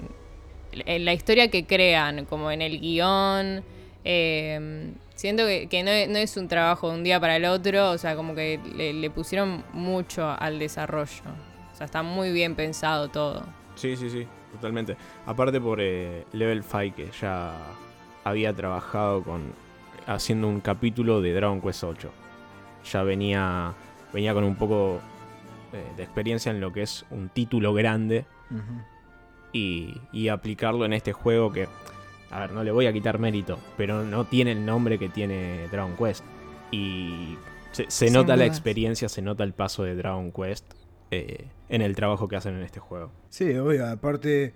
[0.72, 3.64] en la historia que crean, como en el guion.
[4.04, 7.46] Eh, siento que, que no, es- no es un trabajo de un día para el
[7.46, 11.22] otro, o sea, como que le, le pusieron mucho al desarrollo.
[11.72, 13.44] O sea, está muy bien pensado todo.
[13.76, 14.98] Sí, sí, sí, totalmente.
[15.26, 17.54] Aparte por eh, Level 5, que ya
[18.24, 19.54] había trabajado con
[20.08, 22.12] haciendo un capítulo de Dragon Quest 8.
[22.92, 23.74] Ya venía,
[24.14, 25.00] venía con un poco
[25.74, 28.26] eh, de experiencia en lo que es un título grande
[29.54, 31.68] y, y aplicarlo en este juego que,
[32.32, 35.68] a ver, no le voy a quitar mérito, pero no tiene el nombre que tiene
[35.72, 36.24] Dragon Quest.
[36.72, 37.38] Y
[37.72, 40.66] se, nota la experiencia, se nota el paso de Dragon Quest
[41.12, 43.12] eh, en el trabajo que hacen en este juego.
[43.30, 44.54] Sí, obvio, aparte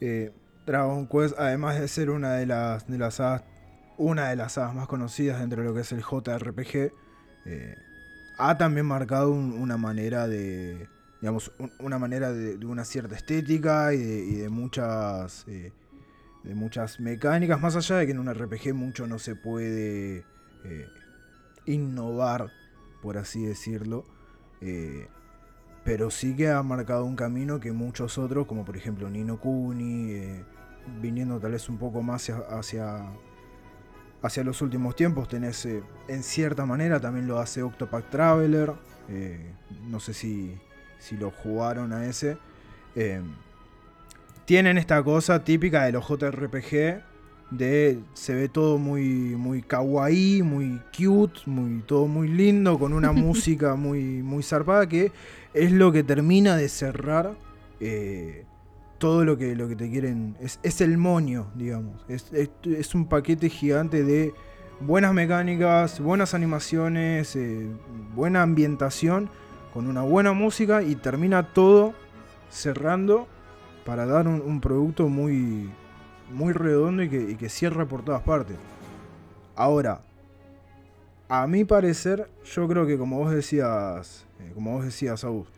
[0.00, 0.32] eh,
[0.66, 3.44] Dragon Quest, además de ser una de las, de las sagas,
[3.96, 6.92] una de las sagas más conocidas dentro de lo que es el JRPG,
[7.46, 7.74] eh,
[8.38, 10.88] ha también marcado un- una manera de,
[11.20, 15.70] digamos, un- una manera de, de una cierta estética y de, y de muchas, eh,
[16.44, 20.24] de muchas mecánicas, más allá de que en un RPG mucho no se puede
[20.64, 20.88] eh,
[21.64, 22.50] innovar,
[23.02, 24.04] por así decirlo.
[24.60, 25.08] eh,
[25.84, 30.12] pero sí que ha marcado un camino que muchos otros, como por ejemplo Nino Kuni,
[30.12, 30.44] eh,
[31.02, 33.12] viniendo tal vez un poco más hacia,
[34.22, 35.66] hacia, los últimos tiempos, tenés
[36.08, 38.72] en cierta manera, también lo hace Octopath Traveler,
[39.86, 40.58] no sé si,
[40.98, 42.38] si lo jugaron a ese.
[44.44, 47.02] Tienen esta cosa típica de los JRPG,
[47.50, 49.02] de se ve todo muy,
[49.36, 55.12] muy kawaii, muy cute, muy, todo muy lindo, con una música muy, muy zarpada que
[55.52, 57.34] es lo que termina de cerrar
[57.80, 58.44] eh,
[58.98, 60.36] todo lo que, lo que te quieren.
[60.40, 62.04] Es, es el moño, digamos.
[62.08, 64.34] Es, es- es un paquete gigante de
[64.80, 67.68] buenas mecánicas, buenas animaciones, eh,
[68.14, 69.30] buena ambientación,
[69.72, 71.94] con una buena música y termina todo
[72.50, 73.26] cerrando
[73.84, 75.70] para dar un, producto muy,
[76.30, 78.56] muy redondo y que, que cierra por todas partes.
[79.56, 80.00] Ahora,
[81.28, 85.48] a mi parecer, yo creo que como vos decías, eh, como vos decías, Agus,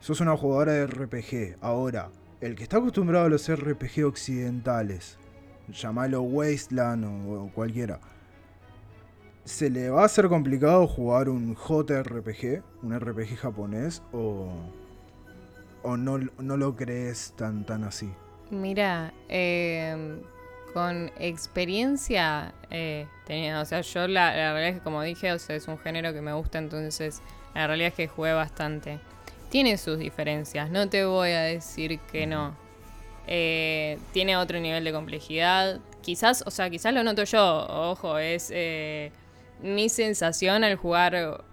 [0.00, 1.56] sos una jugadora de RPG.
[1.60, 5.18] Ahora, el que está acostumbrado a los RPG occidentales,
[5.68, 8.00] llamalo Wasteland o, o cualquiera,
[9.44, 14.50] ¿se le va a hacer complicado jugar un JRPG, un RPG japonés, o,
[15.86, 18.12] o no, no lo crees tan, tan así?
[18.50, 20.20] Mira, eh,
[20.74, 25.38] con experiencia, eh, tenía, o sea, yo la, la realidad es que como dije, o
[25.38, 27.22] sea, es un género que me gusta, entonces
[27.54, 28.98] la realidad es que jugué bastante.
[29.48, 32.56] Tiene sus diferencias, no te voy a decir que no.
[33.28, 35.78] Eh, tiene otro nivel de complejidad.
[36.02, 39.12] Quizás, o sea, quizás lo noto yo, ojo, es eh,
[39.62, 41.44] mi sensación al jugar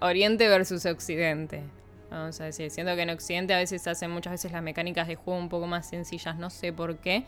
[0.00, 1.64] Oriente versus Occidente.
[2.12, 5.16] Vamos a decir, siento que en Occidente a veces hacen muchas veces las mecánicas de
[5.16, 7.24] juego un poco más sencillas, no sé por qué.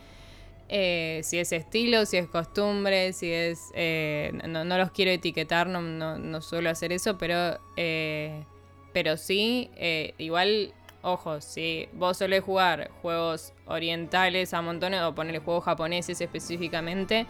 [0.69, 3.71] Eh, si es estilo, si es costumbre, si es...
[3.75, 8.45] eh, no, no los quiero etiquetar, no, no, no suelo hacer eso, pero, eh,
[8.93, 15.41] pero sí, eh, igual, ojo, si vos solés jugar juegos orientales a montones o ponerle
[15.41, 17.27] juegos japoneses específicamente,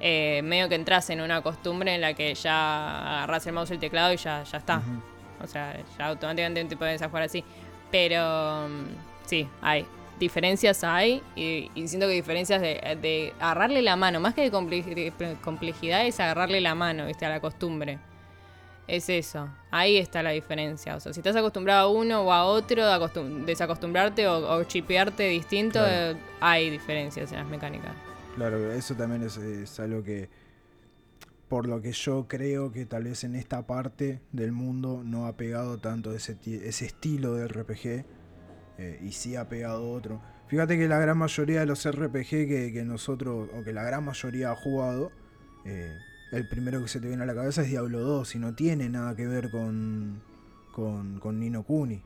[0.00, 3.74] eh, medio que entras en una costumbre en la que ya agarrás el mouse y
[3.74, 4.82] el teclado y ya, ya está.
[5.42, 7.44] O sea, ya automáticamente te puedes jugar así.
[7.90, 9.86] Pero mm, sí, hay.
[10.18, 11.22] Diferencias hay.
[11.36, 14.20] Y, y siento que diferencias de, de agarrarle la mano.
[14.20, 17.24] Más que de, comple- de complejidad es agarrarle la mano, ¿viste?
[17.26, 17.98] A la costumbre.
[18.88, 19.48] Es eso.
[19.70, 20.96] Ahí está la diferencia.
[20.96, 25.28] O sea, si estás acostumbrado a uno o a otro, acostum- desacostumbrarte o, o chipearte
[25.28, 26.12] distinto, Claro.
[26.12, 27.92] eh, hay diferencias en las mecánicas.
[28.34, 30.28] Claro, eso también es, es algo que,
[31.48, 35.36] por lo que yo creo que tal vez en esta parte del mundo no ha
[35.36, 38.04] pegado tanto ese, ese estilo de RPG
[38.78, 40.20] eh, y sí ha pegado otro.
[40.48, 44.04] Fíjate que la gran mayoría de los RPG que, que nosotros, o que la gran
[44.04, 45.10] mayoría ha jugado,
[45.64, 45.96] eh,
[46.32, 48.88] el primero que se te viene a la cabeza es Diablo 2 y no tiene
[48.88, 50.20] nada que ver con,
[50.72, 52.02] con, con Nino Kuni.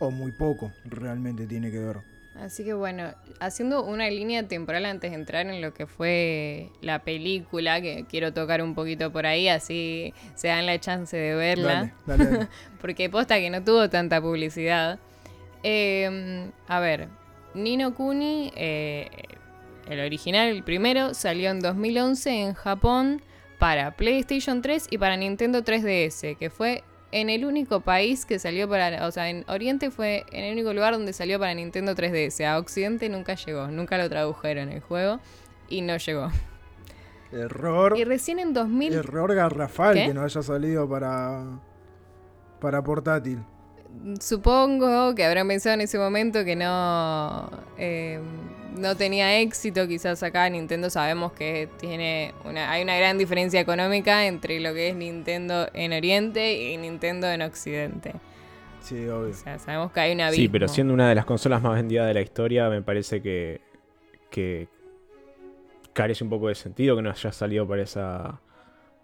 [0.00, 2.17] O muy poco realmente tiene que ver.
[2.40, 7.00] Así que bueno, haciendo una línea temporal antes de entrar en lo que fue la
[7.00, 11.92] película, que quiero tocar un poquito por ahí, así se dan la chance de verla,
[12.06, 12.48] Dale, dale, dale.
[12.80, 15.00] porque posta que no tuvo tanta publicidad.
[15.64, 17.08] Eh, a ver,
[17.54, 19.08] Nino Kuni, eh,
[19.88, 23.22] el original, el primero, salió en 2011 en Japón
[23.58, 28.68] para PlayStation 3 y para Nintendo 3DS, que fue en el único país que salió
[28.68, 32.44] para, o sea, en Oriente fue en el único lugar donde salió para Nintendo 3DS.
[32.44, 35.20] A Occidente nunca llegó, nunca lo tradujeron el juego
[35.68, 36.30] y no llegó.
[37.32, 37.96] Error.
[37.98, 40.06] Y recién en 2000 Error garrafal ¿Qué?
[40.06, 41.44] que no haya salido para
[42.60, 43.38] para portátil.
[44.20, 48.20] Supongo que habrán pensado en ese momento que no, eh,
[48.78, 49.86] no tenía éxito.
[49.86, 54.88] Quizás acá Nintendo sabemos que tiene una, hay una gran diferencia económica entre lo que
[54.88, 58.14] es Nintendo en Oriente y Nintendo en Occidente.
[58.80, 59.30] Sí, obvio.
[59.30, 60.30] O sea, sabemos que hay una.
[60.32, 63.60] Sí, pero siendo una de las consolas más vendidas de la historia, me parece que,
[64.30, 64.68] que
[65.92, 68.40] carece un poco de sentido que no haya salido para esa,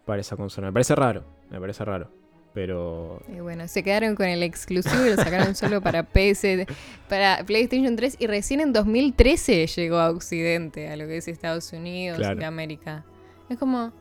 [0.04, 0.68] para esa consola.
[0.68, 2.23] Me parece raro, me parece raro.
[2.54, 6.66] Pero Y bueno, se quedaron con el exclusivo y lo sacaron solo para PS,
[7.08, 11.72] para PlayStation 3 y recién en 2013 llegó a Occidente, a lo que es Estados
[11.72, 12.40] Unidos Claro.
[12.40, 13.04] y América.
[13.48, 13.92] Es como,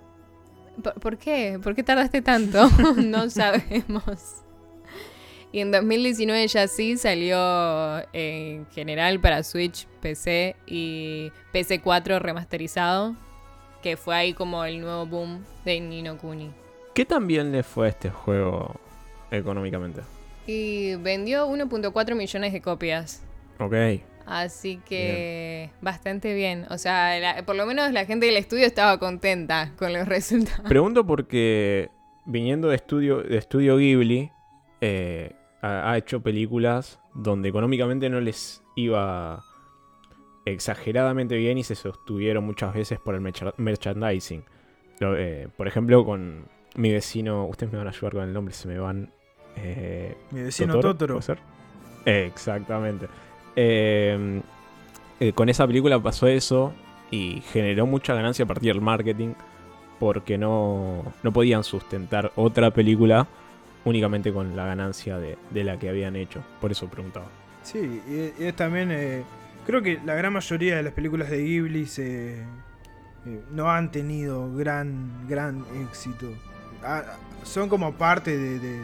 [0.83, 1.59] ¿por, por qué?
[1.61, 2.69] ¿Por qué tardaste tanto?
[2.97, 4.35] no sabemos.
[5.51, 7.37] Y en 2019 ya sí salió
[8.13, 13.15] en general para Switch, PC y PC4 remasterizado,
[13.83, 16.51] que fue ahí como el nuevo boom de Nino Kuni.
[16.93, 18.79] ¿Qué tan bien le fue a este juego
[19.31, 20.01] económicamente?
[20.47, 23.23] Y vendió 1.4 millones de copias.
[23.59, 23.73] Ok.
[24.25, 26.65] Así que bastante bien.
[26.69, 30.67] O sea, la- por lo menos la gente del estudio estaba contenta con los resultados.
[30.67, 31.89] Pregunto porque
[32.25, 34.31] viniendo de estudio, de estudio Ghibli,
[34.81, 39.43] eh, ha, ha hecho películas donde económicamente no les iba
[40.45, 44.43] exageradamente bien y se sostuvieron muchas veces por el mercha- merchandising.
[45.01, 48.67] Eh, por ejemplo, con mi vecino, ustedes me van a ayudar con el nombre, se
[48.67, 49.11] me van...
[49.55, 51.15] eh, Mi vecino Totoro.
[51.15, 51.39] ¿puede ser?
[52.05, 53.07] Exactamente.
[53.55, 54.41] Eh,
[55.19, 56.73] eh, con esa película pasó eso
[57.11, 59.33] y generó mucha ganancia a partir del marketing
[59.99, 63.27] porque no, no podían sustentar otra película
[63.85, 66.43] únicamente con la ganancia de, de la que habían hecho.
[66.59, 67.27] Por eso preguntaba.
[67.61, 68.89] Sí, y, y es también.
[68.91, 69.23] eh,
[69.65, 72.45] creo que la gran mayoría de las películas de Ghibli se, eh,
[73.51, 76.27] no han tenido gran, gran éxito.
[76.83, 77.03] Ah,
[77.43, 78.81] son como parte de,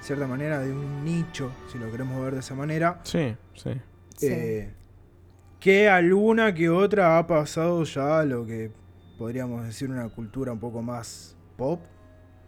[0.00, 3.00] cierta manera, de un nicho, si lo queremos ver de esa manera.
[3.04, 3.72] Sí, sí.
[4.16, 4.26] Sí.
[4.28, 4.74] eh,
[5.58, 8.72] que alguna que otra ha pasado ya a lo que
[9.16, 11.80] podríamos decir una cultura un poco más pop.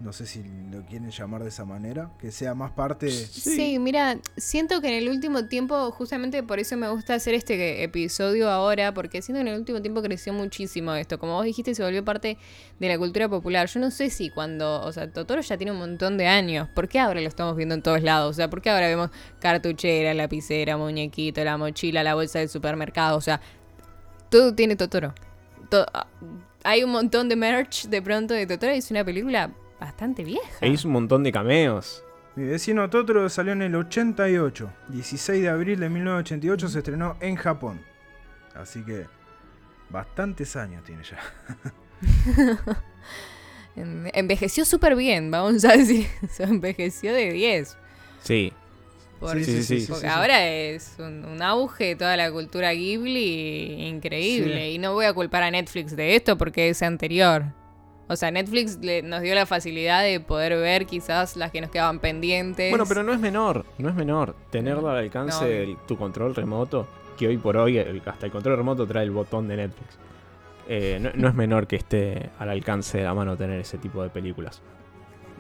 [0.01, 2.11] No sé si lo quieren llamar de esa manera.
[2.19, 3.11] Que sea más parte.
[3.11, 3.79] Sí.
[3.79, 8.51] mira, siento que en el último tiempo, justamente por eso me gusta hacer este episodio
[8.51, 11.19] ahora, porque siento que en el último tiempo creció muchísimo esto.
[11.19, 12.39] Como vos dijiste, se volvió parte
[12.81, 13.69] de la cultura popular.
[13.69, 16.69] Yo no sé si cuando, o sea, Totoro ya tiene un montón de años.
[16.75, 18.31] ¿Por qué ahora lo estamos viendo en todos lados?
[18.31, 23.17] O sea, ¿por qué ahora vemos cartuchera, lapicera, muñequito, la mochila, la bolsa del supermercado?
[23.17, 23.41] O sea,
[24.29, 25.15] todo tiene Totoro.
[25.73, 26.07] Ah,
[26.63, 29.51] hay un montón de merch de pronto de Totoro y es una película
[29.85, 30.59] bastante vieja.
[30.61, 32.03] E hizo un montón de cameos.
[32.37, 34.73] Mi vecino Totoro salió en el 88.
[34.89, 37.81] 16 de abril de 1988 se estrenó en Japón.
[38.55, 39.07] Así que
[39.91, 41.19] bastantes años tiene ya.
[44.15, 46.07] Envejeció súper bien, vamos a decir.
[46.39, 47.77] envejeció de 10.
[48.23, 48.53] Sí.
[49.33, 54.71] sí, sí, sí, porque ahora es un, auge toda la cultura Ghibli increíble.
[54.71, 57.53] Y no voy a culpar a Netflix de esto porque es anterior.
[58.07, 62.01] O sea, Netflix nos dio la facilidad de poder ver quizás las que nos quedaban
[62.01, 62.71] pendientes.
[62.71, 64.37] Bueno, pero no es menor, no es menor.
[64.51, 66.87] Tenerlo al alcance de tu control remoto,
[67.17, 69.99] que hoy por hoy hasta el control remoto trae el botón de Netflix.
[70.69, 74.11] Eh, no, es menor que esté al alcance de la mano tener ese tipo de
[74.11, 74.61] películas.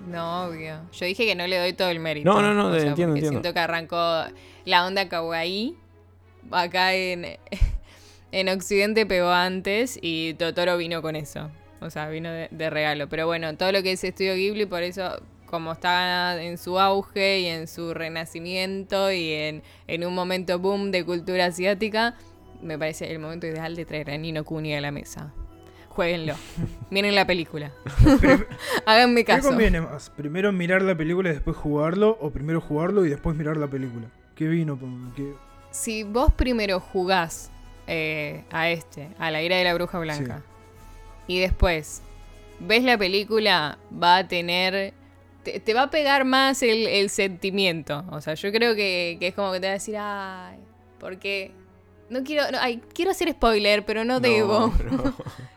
[0.08, 0.80] No, obvio.
[0.92, 2.30] Yo dije que no le doy todo el mérito.
[2.30, 3.30] No, no, no, entiendo, entiendo.
[3.30, 4.24] Siento que arrancó
[4.64, 5.76] la onda kawaii.
[6.50, 7.38] Acá en,
[8.32, 11.50] en Occidente pegó antes y Totoro vino con eso.
[11.84, 13.08] O sea, vino de, regalo.
[13.08, 17.40] Pero bueno, todo lo que es Estudio Ghibli, por eso, como está en su auge
[17.40, 22.14] y en su renacimiento y en, un momento boom de cultura asiática,
[22.62, 25.34] me parece el momento ideal de traer a Nino Kuni a la mesa.
[25.90, 26.34] Jueguenlo.
[26.90, 27.70] Miren la película.
[28.86, 29.42] Háganme caso.
[29.42, 30.08] ¿Qué conviene más?
[30.08, 32.16] ¿Primero mirar la película y después jugarlo?
[32.20, 34.06] ¿O primero jugarlo y después mirar la película?
[34.34, 34.78] ¿Qué vino?
[35.70, 37.50] Si vos primero jugás
[37.86, 40.42] eh, a este, a la ira de la bruja blanca,
[41.26, 42.02] y después
[42.60, 44.92] ves la película, va a tener.
[45.42, 48.04] Te, va a pegar más el, sentimiento.
[48.10, 50.58] O sea, yo creo que, es como que te va a decir, ay,
[50.98, 51.52] porque.
[52.10, 52.44] No quiero.
[52.60, 54.72] ay, quiero hacer spoiler, pero no, debo.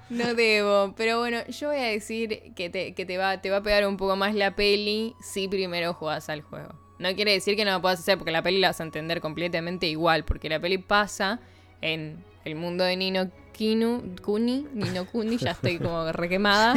[0.10, 0.34] No.
[0.36, 0.94] debo.
[0.96, 3.86] Pero bueno, yo voy a decir que, te, que te, va, te va a pegar
[3.86, 6.70] un poco más la peli si primero juegas al juego.
[6.98, 9.20] No quiere decir que no lo puedas hacer porque la peli la vas a entender
[9.20, 10.24] completamente igual.
[10.24, 11.42] Porque la peli pasa
[11.82, 16.76] en el mundo de Nino Kinu, Kuni, Nino Kuni, ya estoy como requemada.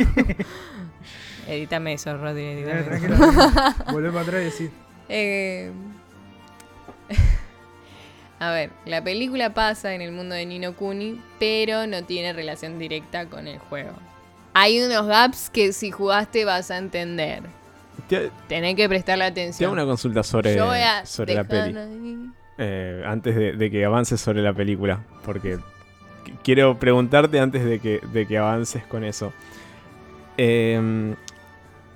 [1.47, 4.71] edítame eso, Rodri, edítame eh, Volvé para atrás y decir.
[5.11, 5.71] Eh,
[8.39, 12.79] a ver, la película pasa en el mundo de Nino Kuni, pero no tiene relación
[12.79, 13.93] directa con el juego.
[14.55, 17.43] Hay unos gaps que si jugaste vas a entender.
[18.49, 19.71] Tenés que prestarle atención.
[19.71, 20.59] Tengo una consulta sobre,
[21.05, 22.33] sobre la peli.
[22.59, 25.05] Eh, antes de, de, que avances sobre la película.
[25.25, 25.59] Porque
[26.43, 29.33] quiero preguntarte antes de que, de que avances con eso.
[30.37, 31.15] Em,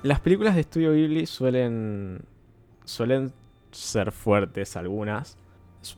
[0.02, 2.20] las películas de Estudio Ghibli suelen,
[2.84, 3.32] suelen
[3.70, 5.38] ser fuertes algunas.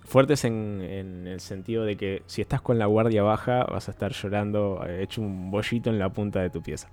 [0.05, 4.12] Fuertes en, el sentido de que si estás con la guardia baja vas a estar
[4.12, 6.89] llorando eh, hecho un bollito en la punta de tu pieza.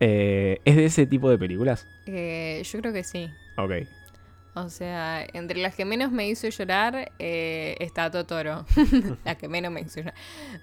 [0.00, 1.86] Eh, ¿Es de ese tipo de películas?
[2.06, 3.30] Eh, yo creo que sí.
[3.56, 3.72] Ok.
[4.54, 8.66] O sea, entre las que menos me hizo llorar eh, está Totoro.
[9.24, 10.14] la que menos me hizo llorar.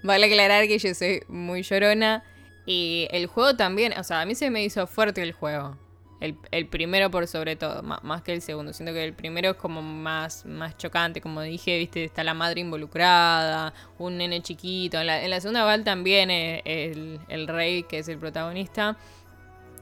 [0.02, 2.22] Vale aclarar que yo soy muy llorona.
[2.66, 5.76] Y el juego también, o sea, a mí se me hizo fuerte el juego.
[6.20, 8.74] El, primero por sobre todo, más, que el segundo.
[8.74, 12.60] Siento que el primero es como más, más chocante, como dije, viste, está la madre
[12.60, 15.00] involucrada, un nene chiquito.
[15.00, 18.98] En la, segunda val también eh, el, el, rey, que es el protagonista,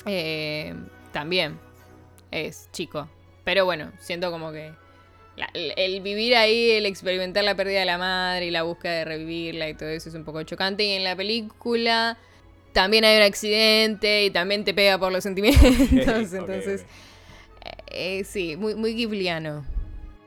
[0.06, 0.74] eh,
[1.12, 1.58] también
[2.30, 3.08] es chico.
[3.48, 4.72] Pero bueno, siento como que
[5.54, 9.70] el, vivir ahí, el experimentar la pérdida de la madre y la búsqueda de revivirla
[9.70, 10.84] y todo eso es un poco chocante.
[10.84, 12.18] Y en la película
[12.74, 16.30] también hay un accidente y también te pega por los sentimientos.
[16.34, 16.84] entonces,
[17.86, 19.64] eh, sí, muy, muy ghibliano.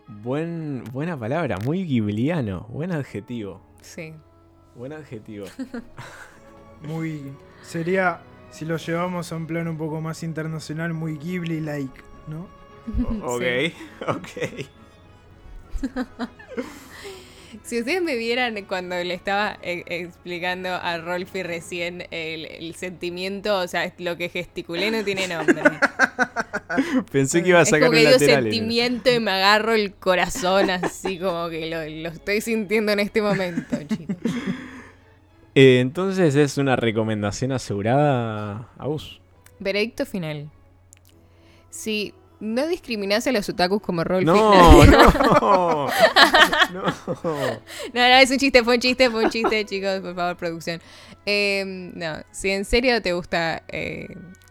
[0.07, 2.65] Buen, buena palabra, muy ghibliano.
[2.69, 3.61] Buen adjetivo.
[3.83, 4.15] Sí.
[4.73, 5.45] Buen adjetivo.
[6.81, 7.21] muy.
[7.61, 12.60] Sería, si lo llevamos a un plano un poco más internacional, muy Ghibli-like, ¿no?
[13.23, 13.43] ok,
[14.07, 14.29] ok.
[17.63, 23.67] Si ustedes me vieran cuando le estaba eh, explicando a Rolfi recién el, sentimiento, o
[23.67, 25.61] sea, lo que gesticulé no tiene nombre.
[27.11, 31.19] Pensé que iba a sacar es como que sentimiento y me agarro el corazón así
[31.19, 34.15] como que lo, estoy sintiendo en este momento, chicos.
[35.53, 39.19] Eh, entonces es una recomendación asegurada a vos.
[39.59, 40.49] Veredicto final.
[41.69, 44.25] Si no discriminás a los otakus como rol.
[44.25, 45.87] No, no, no.
[46.73, 46.89] No,
[47.93, 50.81] no, es un chiste, fue un chiste, fue un chiste, chicos, por favor, producción.
[51.25, 54.07] Em, no, si en serio te gusta eh,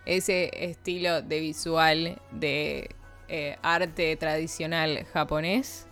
[0.07, 2.95] ese estilo de visual de
[3.29, 5.87] eh, arte tradicional japonés.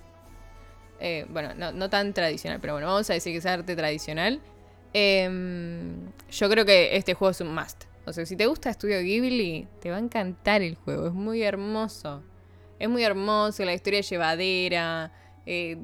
[1.01, 4.41] Eh, bueno, no, no tan tradicional, pero bueno, vamos a decir que es arte tradicional.
[4.93, 7.88] Em, yo creo que este juego es un must.
[8.09, 11.07] O sea, si te gusta Studio Ghibli, te va a encantar el juego.
[11.09, 12.23] Es muy hermoso.
[12.79, 15.13] Es muy hermoso, la historia es llevadera.
[15.47, 15.77] eh,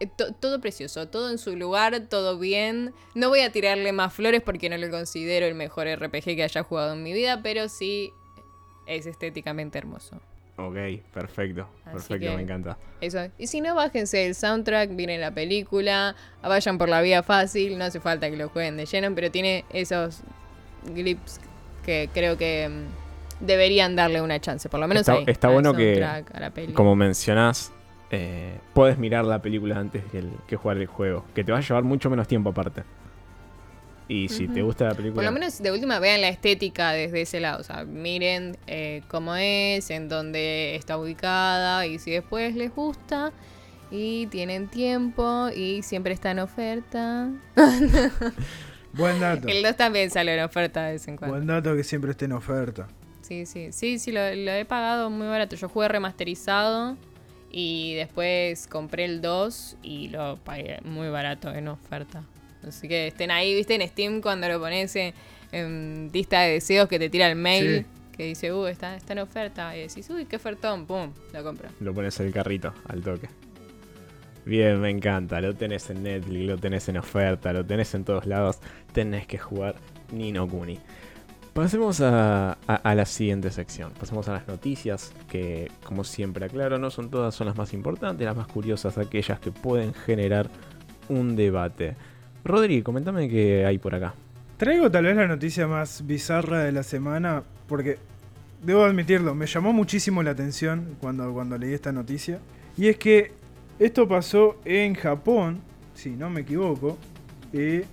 [0.00, 2.92] eh, to- todo precioso, todo en su lugar, todo bien.
[3.14, 6.62] No voy a tirarle más flores porque no lo considero el mejor RPG que haya
[6.64, 8.10] jugado en mi vida, pero sí
[8.86, 10.20] es estéticamente hermoso.
[10.56, 10.76] Ok,
[11.12, 11.68] perfecto.
[11.84, 12.76] Perfecto, me encanta.
[13.00, 13.18] Eso.
[13.38, 17.84] Y si no, bájense el soundtrack, miren la película, vayan por la vía fácil, no
[17.84, 20.20] hace falta que lo jueguen de lleno, pero tiene esos
[20.84, 21.40] grips
[21.84, 25.54] que creo que mm, deberían darle una chance, por lo menos Está- ahí, está al
[25.54, 26.04] bueno que.
[26.74, 27.72] Como mencionás,
[28.10, 31.24] eh, puedes mirar la película antes que, el- que jugar el juego.
[31.34, 32.82] Que te va a llevar mucho menos tiempo aparte.
[34.06, 35.14] Y si te gusta la película.
[35.14, 37.60] Por lo menos de última vean la estética desde ese lado.
[37.60, 43.32] O sea, miren eh, cómo es, en dónde está ubicada y si después les gusta
[43.90, 47.30] y tienen tiempo y siempre está en oferta.
[48.96, 49.48] Buen dato.
[49.48, 51.36] El 2 también sale en oferta de vez en cuando.
[51.36, 52.88] Buen dato que siempre esté en oferta.
[53.22, 55.56] Sí, sí, sí, sí, lo, lo he pagado muy barato.
[55.56, 56.96] Yo jugué remasterizado
[57.50, 62.22] y después compré el 2 y lo pagué muy barato en oferta.
[62.66, 65.12] Así que estén ahí, viste, en Steam cuando lo pones en,
[65.52, 68.16] en lista de deseos que te tira el mail Sí.
[68.16, 69.76] que dice, uh, está, está en oferta.
[69.76, 71.68] Y decís, uy, qué ofertón, pum, lo compro.
[71.80, 73.28] Lo pones en el carrito al toque.
[74.46, 75.40] Bien, me encanta.
[75.40, 78.58] Lo tenés en Netflix, lo tenés en oferta, lo tenés en todos lados.
[78.92, 79.76] Tenés que jugar
[80.12, 80.78] Nino Kuni.
[81.54, 83.92] Pasemos a, la siguiente sección.
[83.92, 88.24] Pasemos a las noticias, que como siempre aclaro, no son todas, son las más importantes,
[88.24, 90.50] las más curiosas, aquellas que pueden generar
[91.08, 91.94] un debate.
[92.44, 94.14] Rodri, comentame qué hay por acá.
[94.56, 97.98] Traigo tal vez la noticia más bizarra de la semana, porque
[98.62, 102.40] debo admitirlo, me llamó muchísimo la atención cuando, cuando leí esta noticia.
[102.76, 103.32] Y es que
[103.78, 105.60] esto pasó en Japón,
[105.94, 106.96] si no me equivoco.
[107.52, 107.84] eh,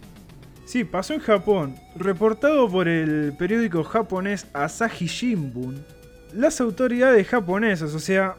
[0.66, 1.76] sí, pasó en Japón.
[1.96, 5.84] Reportado por el periódico japonés Asahi Shimbun,
[6.34, 8.38] las autoridades japonesas, o sea,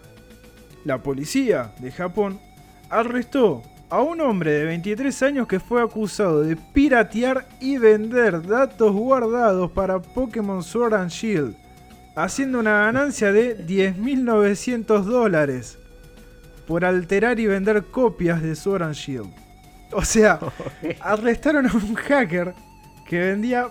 [0.84, 2.40] la policía de Japón,
[2.88, 8.92] arrestó a un hombre de 23 años que fue acusado de piratear y vender datos
[8.92, 11.54] guardados para Pokémon Sword and Shield,
[12.16, 15.78] haciendo una ganancia de 10.900 dólares
[16.66, 19.30] por alterar y vender copias de Sword and Shield.
[19.92, 20.38] O sea,
[21.00, 22.54] arrestaron a un hacker
[23.06, 23.68] que vendía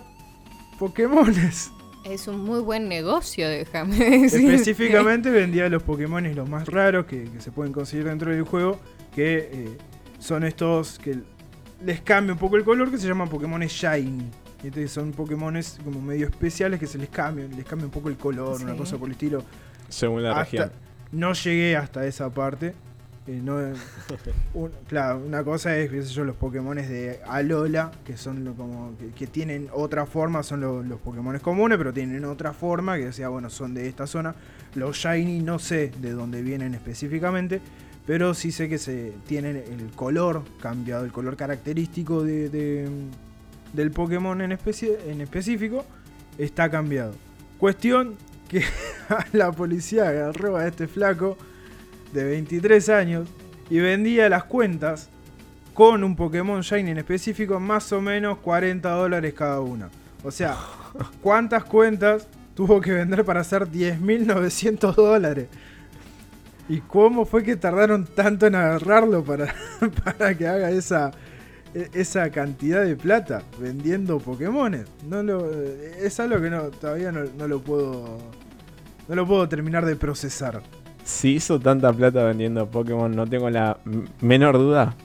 [0.80, 1.72] Pokémones.
[2.04, 4.50] Es un muy buen negocio, déjame decir.
[4.52, 8.80] Específicamente vendía los Pokémon los más raros que, que se pueden conseguir dentro del juego,
[9.14, 9.78] que eh,
[10.18, 11.20] son estos que
[11.86, 14.26] les cambia un poco el color, que se llaman Pokémon Shiny.
[14.64, 18.18] Este, son Pokémon como medio especiales que se les cambia, les cambia un poco el
[18.18, 19.44] color, una cosa por el estilo.
[19.89, 20.72] Según la Hasta- región.
[21.12, 22.74] No llegué hasta esa parte.
[23.28, 23.59] eh, no-
[24.55, 28.55] un- claro, una cosa es, qué sé yo, los Pokémon de Alola, que son lo-
[28.55, 32.97] como que, que tienen otra forma, son lo- los Pokémon comunes, pero tienen otra forma,
[32.97, 34.34] que decía, bueno, son de esta zona.
[34.74, 37.62] Los Shiny no sé de dónde vienen específicamente,
[38.07, 42.89] pero sí sé que se tienen el color cambiado, el color característico de, de-
[43.74, 45.86] del Pokémon en, especie, en específico
[46.39, 47.14] está cambiado.
[47.59, 48.16] Cuestión
[48.52, 48.64] que
[49.32, 51.38] la policía agarró a este flaco
[52.12, 53.30] de 23 años
[53.70, 55.10] y vendía las cuentas
[55.74, 59.89] con un Pokémon Shiny en específico más o menos 40 dólares cada una.
[60.24, 60.58] O sea,
[61.22, 65.47] ¿cuántas cuentas tuvo que vender para hacer 10.900 dólares?
[66.68, 69.54] ¿Y cómo fue que tardaron tanto en agarrarlo para,
[70.04, 71.12] para que haga esa,
[71.74, 74.88] e- esa cantidad de plata vendiendo Pokémones?
[75.08, 78.20] No lo, es algo que no, todavía no, no lo puedo
[79.12, 80.62] no lo puedo terminar de procesar.
[81.03, 83.78] Si hizo tanta plata vendiendo Pokémon, no tengo la
[84.22, 84.95] menor duda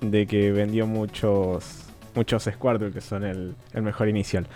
[0.00, 1.84] de que vendió muchos
[2.14, 4.46] muchos Squirtle, que son el, el mejor inicial.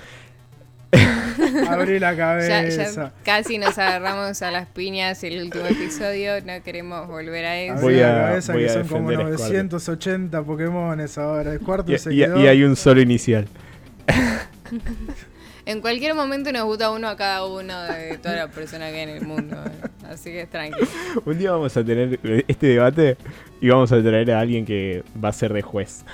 [1.69, 2.63] Abrí la cabeza.
[2.93, 7.73] ya casi nos agarramos a las piñas el último episodio, no queremos volver a eso.
[7.75, 9.63] Abrí Voy la a- cabeza voy que a son como defender a Squirtle.
[9.65, 11.53] 980 Pokémones ahora.
[11.53, 12.41] El cuarto Y, se y- quedó.
[12.41, 13.47] y hay un solo inicial.
[15.67, 19.03] En cualquier momento nos gusta uno a cada uno de todas las personas que hay
[19.05, 19.57] en el mundo.
[19.65, 19.89] eh.
[20.11, 20.87] Así que tranquilo.
[21.25, 23.17] Un día vamos a tener este debate
[23.61, 26.05] y vamos a traer a alguien que va a ser de juez.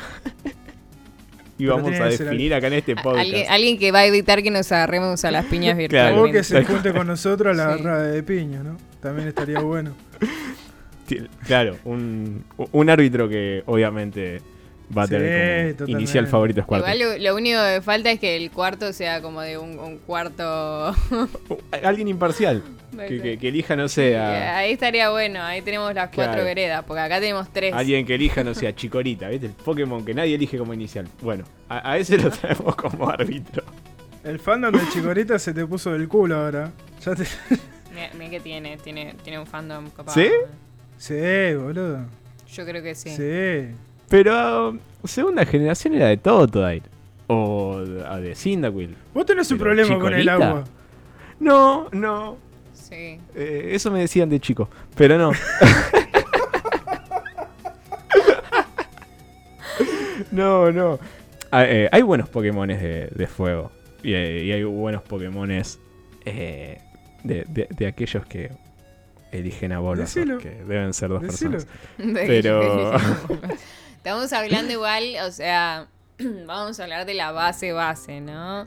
[1.59, 3.19] y Pero vamos a definir acá en este podcast.
[3.19, 6.23] Alguien, alguien que va a evitar que nos agarremos a las piñas Claro.
[6.23, 7.81] O que se junte con nosotros a la Sí.
[7.83, 8.77] agarrada de piña, ¿no?
[9.01, 9.95] También estaría bueno.
[11.45, 14.41] Claro, un, un árbitro que obviamente
[14.97, 16.87] va a Sí, tener como inicial favorito es cuarto.
[16.91, 19.99] Igual lo, lo único que falta es que el cuarto sea como de un, un
[19.99, 20.95] cuarto.
[21.83, 22.63] Alguien imparcial.
[23.07, 26.45] Que, que- que elija, no sé, a- Ahí estaría bueno, ahí tenemos las cuatro Claro.
[26.45, 27.73] veredas, porque acá tenemos tres.
[27.73, 29.47] alguien que elija, no sé, a Chikorita, ¿viste?
[29.47, 31.07] El Pokémon que nadie elige como inicial.
[31.23, 33.63] Bueno, a, a ese lo traemos como árbitro.
[34.25, 36.73] El fandom de Chikorita se te puso del culo ahora.
[37.05, 37.23] Ya te...
[37.95, 40.21] Mira, mira que tiene, tiene, tiene un fandom copado.
[40.21, 40.29] ¿Sí?
[40.99, 42.07] Sí, boludo.
[42.53, 43.11] Yo creo que sí.
[43.11, 43.75] Sí.
[44.11, 46.83] Pero segunda generación era de Totodile.
[47.29, 48.95] O de, Cyndaquil.
[49.15, 50.65] Vos tenés un Pero, problema con el agua.
[51.39, 52.37] No, no.
[52.75, 53.19] Sí.
[53.37, 54.69] Eh, eso me decían de chico.
[54.97, 55.31] Pero no.
[60.33, 60.99] no, no.
[61.51, 63.71] Ah, eh, hay buenos Pokémones de, de fuego.
[64.03, 65.79] Y, eh, y hay buenos Pokémones
[66.25, 66.81] eh,
[67.25, 68.51] de, de- de aquellos que
[69.33, 70.39] eligen a Decilo.
[70.39, 71.53] que deben ser dos Decilo.
[71.53, 71.79] personas.
[72.15, 72.93] De- Pero-
[74.01, 75.89] Estamos hablando igual, o sea,
[76.47, 78.67] vamos a hablar de la base base, ¿no?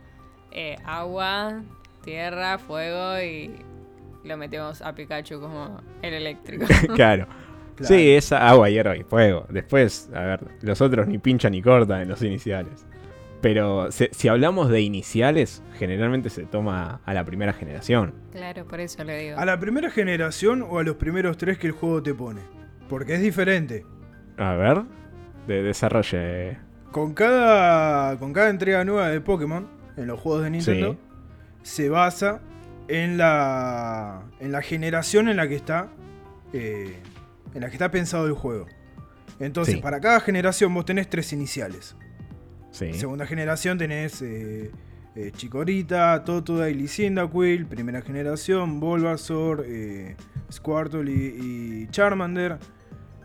[0.52, 1.64] Eh, agua,
[2.04, 3.52] tierra, fuego y
[4.24, 6.66] lo metemos a Pikachu como el eléctrico.
[6.96, 7.28] claro.
[7.76, 7.96] Claro.
[7.96, 9.48] Sí, es agua, hierro y fuego.
[9.50, 12.86] Después, a ver, los otros ni pinchan ni cortan en los iniciales.
[13.42, 18.14] Pero se- si hablamos de iniciales, generalmente se toma a la primera generación.
[18.32, 19.40] claro, por eso lo digo.
[19.40, 22.42] ¿A la primera generación o a los primeros tres que el juego te pone?
[22.88, 23.88] Porque es diferente.
[24.38, 24.84] A ver,
[25.48, 26.58] de desarrolle.
[26.92, 29.68] Con cada, con cada entrega nueva de Pokémon
[29.98, 30.98] en los juegos de Nintendo,
[31.64, 31.72] Sí.
[31.84, 32.42] se basa
[32.88, 35.88] en la, en la generación en la que está
[36.54, 36.98] eh,
[37.56, 38.68] en la que está pensado el juego.
[39.40, 39.82] Entonces, Sí.
[39.82, 41.96] para cada generación vos tenés tres iniciales.
[42.72, 42.94] Sí.
[42.94, 44.72] Segunda generación tenés eh,
[45.16, 47.66] eh, Chikorita, Totodile y Cyndaquil.
[47.68, 50.16] Primera generación, Bulbasaur, eh,
[50.52, 52.58] Squirtle y, y Charmander.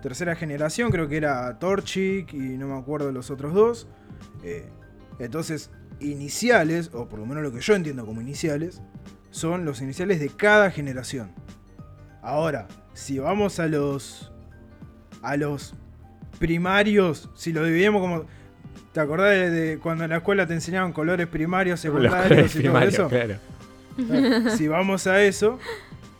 [0.02, 3.88] Tercera generación creo que era Torchic y no me acuerdo los otros dos.
[4.44, 4.68] Eh,
[5.18, 5.70] entonces,
[6.00, 8.80] iniciales, o por lo menos lo que yo entiendo como iniciales,
[9.30, 11.32] son los iniciales de cada generación.
[12.22, 14.32] Ahora, si vamos a los
[15.22, 15.74] a los
[16.38, 18.26] primarios, si lo dividimos como
[18.92, 22.62] ¿Te acordás de, de cuando en la escuela te enseñaban colores primarios, secundarios y todo
[22.62, 23.08] primarios, eso?
[23.08, 23.34] claro.
[24.56, 25.58] Si vamos a eso,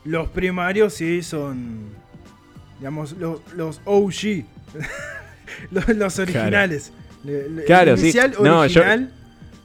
[0.04, 1.88] los primarios sí son,
[2.78, 4.44] digamos, los, los OG,
[5.70, 6.92] los, los originales.
[7.24, 8.04] Le- le- Claro, el sí.
[8.04, 9.12] inicial No, yo- original,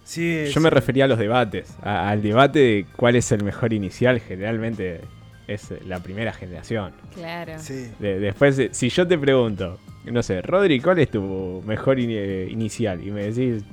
[0.04, 1.70] sí es- Yo me refería a los debates.
[1.82, 5.02] a- al debate de cuál es el mejor inicial, generalmente
[5.48, 6.94] es la primera generación.
[7.14, 7.54] Claro.
[7.60, 7.90] Sí.
[8.00, 12.48] De- después, eh, si yo te pregunto, no sé, Rodri, ¿cuál es tu mejor eh,
[12.50, 13.06] inicial?
[13.06, 13.64] Y me decís,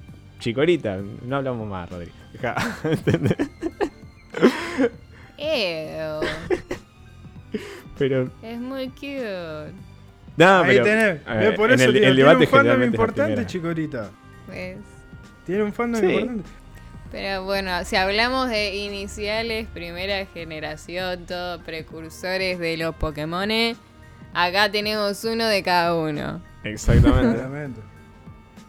[0.41, 2.11] Chicorita, no hablamos más, Rodri.
[2.41, 3.37] Ja, ¿entendés?
[5.39, 6.21] Ew,
[8.01, 9.73] Pero, es muy cute.
[10.37, 11.25] no, Ahí pero, tenés.
[11.27, 13.47] ver, por eso el, digo, el tiene un fandom importante.
[13.47, 14.11] Chicorita.
[14.47, 14.79] Pues.
[15.47, 16.07] Tiene un fandom Sí.
[16.09, 16.51] importante.
[17.13, 23.77] Pero bueno, si hablamos de iniciales, primera generación, todo precursores de los Pokémones,
[24.33, 26.41] acá tenemos uno de cada uno.
[26.65, 27.35] Exactamente.
[27.37, 27.81] Claramente.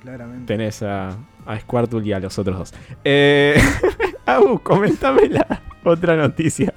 [0.01, 0.45] Claramente.
[0.47, 1.09] Tenés a,
[1.45, 2.73] a Squirtle y a los otros dos.
[3.05, 3.61] Eh,
[4.25, 6.73] Abu, comentame la otra noticia.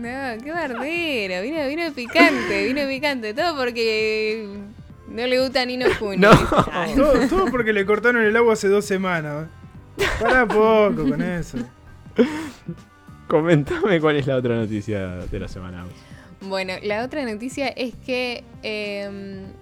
[0.00, 4.48] No, qué bardero, vino, vino picante, vino picante, todo porque
[5.08, 6.16] no le gusta Nino Kuni.
[6.16, 6.30] No.
[6.96, 9.48] Todo, todo porque le cortaron el agua hace dos semanas.
[10.18, 11.58] Para poco con eso.
[13.28, 15.84] Comentame cuál es la otra noticia de la semana.
[16.40, 19.52] Bueno, la otra noticia es que em,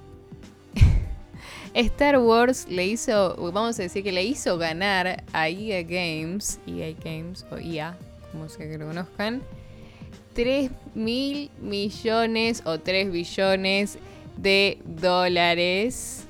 [1.74, 6.94] Star Wars le hizo, vamos a decir que le hizo ganar a EA Games, EA
[7.04, 7.96] Games o EA,
[8.30, 9.42] como sea que lo conozcan,
[10.38, 13.98] 3 mil millones o 3 billones
[14.36, 16.28] de dólares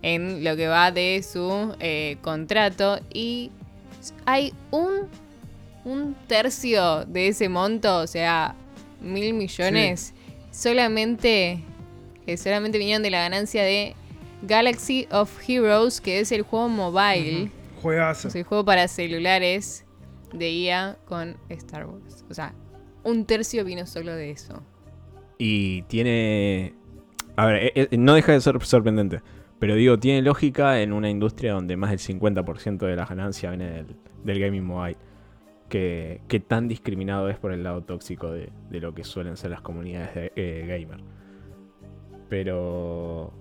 [0.00, 3.50] en lo que va de su eh, contrato y
[4.26, 5.08] hay un,
[5.84, 8.54] un tercio de ese monto, o sea,
[9.00, 10.14] mil millones,
[10.52, 11.64] solamente
[12.24, 13.96] que solamente vinieron de la ganancia de
[14.42, 17.50] Galaxy of Heroes, que es el juego mobile,
[17.82, 18.28] Juegazo.
[18.28, 19.84] es el juego para celulares
[20.32, 22.24] de IA con Star Wars.
[22.30, 22.54] O sea,
[23.06, 24.62] un tercio vino solo de eso.
[25.38, 26.74] Y tiene.
[27.36, 29.20] A ver, eh, eh, no deja de ser sorprendente.
[29.58, 33.70] Pero digo, tiene lógica en una industria donde más del 50% de la ganancia viene
[33.70, 34.96] del, del gaming mobile.
[35.68, 39.62] Que, tan discriminado es por el lado tóxico de, de lo que suelen ser las
[39.62, 41.00] comunidades de, eh, gamer.
[42.28, 43.32] Pero.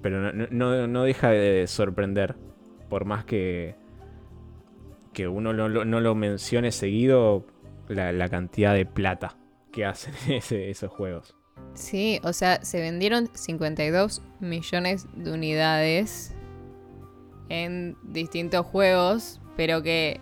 [0.00, 2.36] Pero no, no- deja de sorprender.
[2.88, 3.74] Por más que.
[5.12, 5.68] Que uno no
[6.00, 7.44] lo mencione seguido.
[7.88, 9.36] La, la cantidad de plata
[9.72, 11.34] que hacen ese- esos juegos.
[11.74, 16.34] Sí, o sea, se vendieron 52 millones de unidades
[17.48, 20.20] en distintos juegos, pero que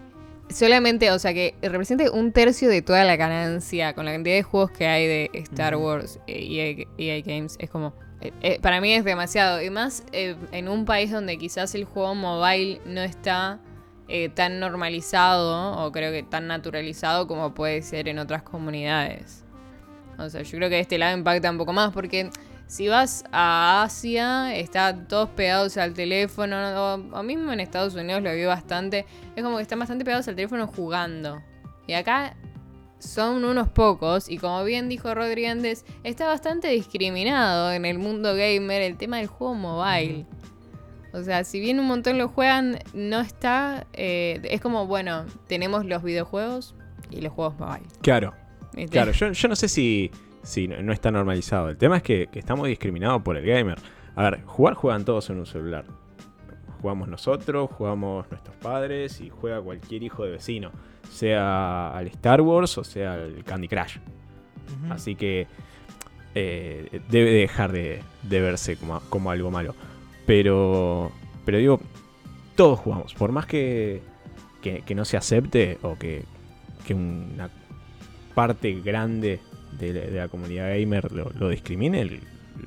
[0.49, 4.43] solamente, o sea, que represente un tercio de toda la ganancia con la cantidad de
[4.43, 5.77] juegos que hay de Star.
[5.77, 7.57] Wars y EA, EA Games.
[7.59, 9.61] Es como, eh, eh, para mí es demasiado.
[9.63, 13.61] Y más eh, en un país donde quizás el juego mobile no está
[14.09, 19.45] eh, tan normalizado o creo que tan naturalizado como puede ser en otras comunidades.
[20.19, 22.31] O sea, yo creo que de este lado impacta un poco más porque
[22.67, 28.35] si vas a Asia, están todos pegados al teléfono, o, mismo en Estados Unidos lo
[28.35, 31.43] vi bastante, es como que están bastante pegados al teléfono jugando.
[31.87, 32.35] Y acá
[32.99, 38.83] son unos pocos, y como bien dijo Rodríguez, está bastante discriminado en el mundo gamer
[38.83, 40.27] el tema del juego mobile.
[41.13, 43.87] O sea, si bien un montón lo juegan, no está...
[43.93, 46.75] eh, es como, bueno, tenemos los videojuegos
[47.11, 47.87] y los juegos mobile.
[48.03, 48.35] Claro,
[48.75, 48.91] ¿viste?
[48.91, 49.13] claro.
[49.13, 50.11] Yo, yo no sé si,
[50.43, 51.69] si no no está normalizado.
[51.71, 53.79] El tema es que, que estamos discriminados por el gamer.
[54.15, 55.85] A ver, jugar juegan todos en un celular.
[56.81, 60.71] Jugamos nosotros, jugamos nuestros padres y juega cualquier hijo de vecino.
[61.11, 63.99] Sea al Star Wars o sea al Candy Crush.
[64.91, 65.47] Así que
[66.35, 69.75] eh, debe dejar de, de verse como, como algo malo.
[70.27, 71.13] Pero,
[71.45, 71.81] pero digo,
[72.57, 73.15] todos jugamos.
[73.15, 74.03] Por más que,
[74.61, 76.25] que, no se acepte o que,
[76.87, 77.51] que una
[78.35, 79.41] parte grande
[79.79, 82.21] de, la- comunidad gamer lo, lo discrimine,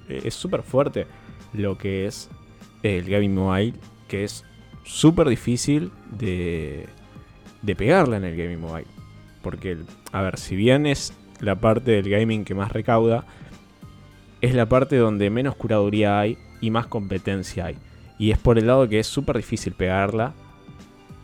[0.07, 1.05] es súper fuerte
[1.53, 2.29] lo que es
[2.83, 3.73] el gaming mobile,
[4.07, 4.45] que es
[4.83, 6.87] súper difícil de,
[7.61, 8.87] de pegarla en el gaming mobile.
[9.41, 9.77] Porque,
[10.11, 13.25] a ver, si bien es la parte del gaming que más recauda,
[14.41, 17.77] es la parte donde menos curaduría hay y más competencia hay.
[18.17, 20.33] Y es por el lado que es súper difícil pegarla,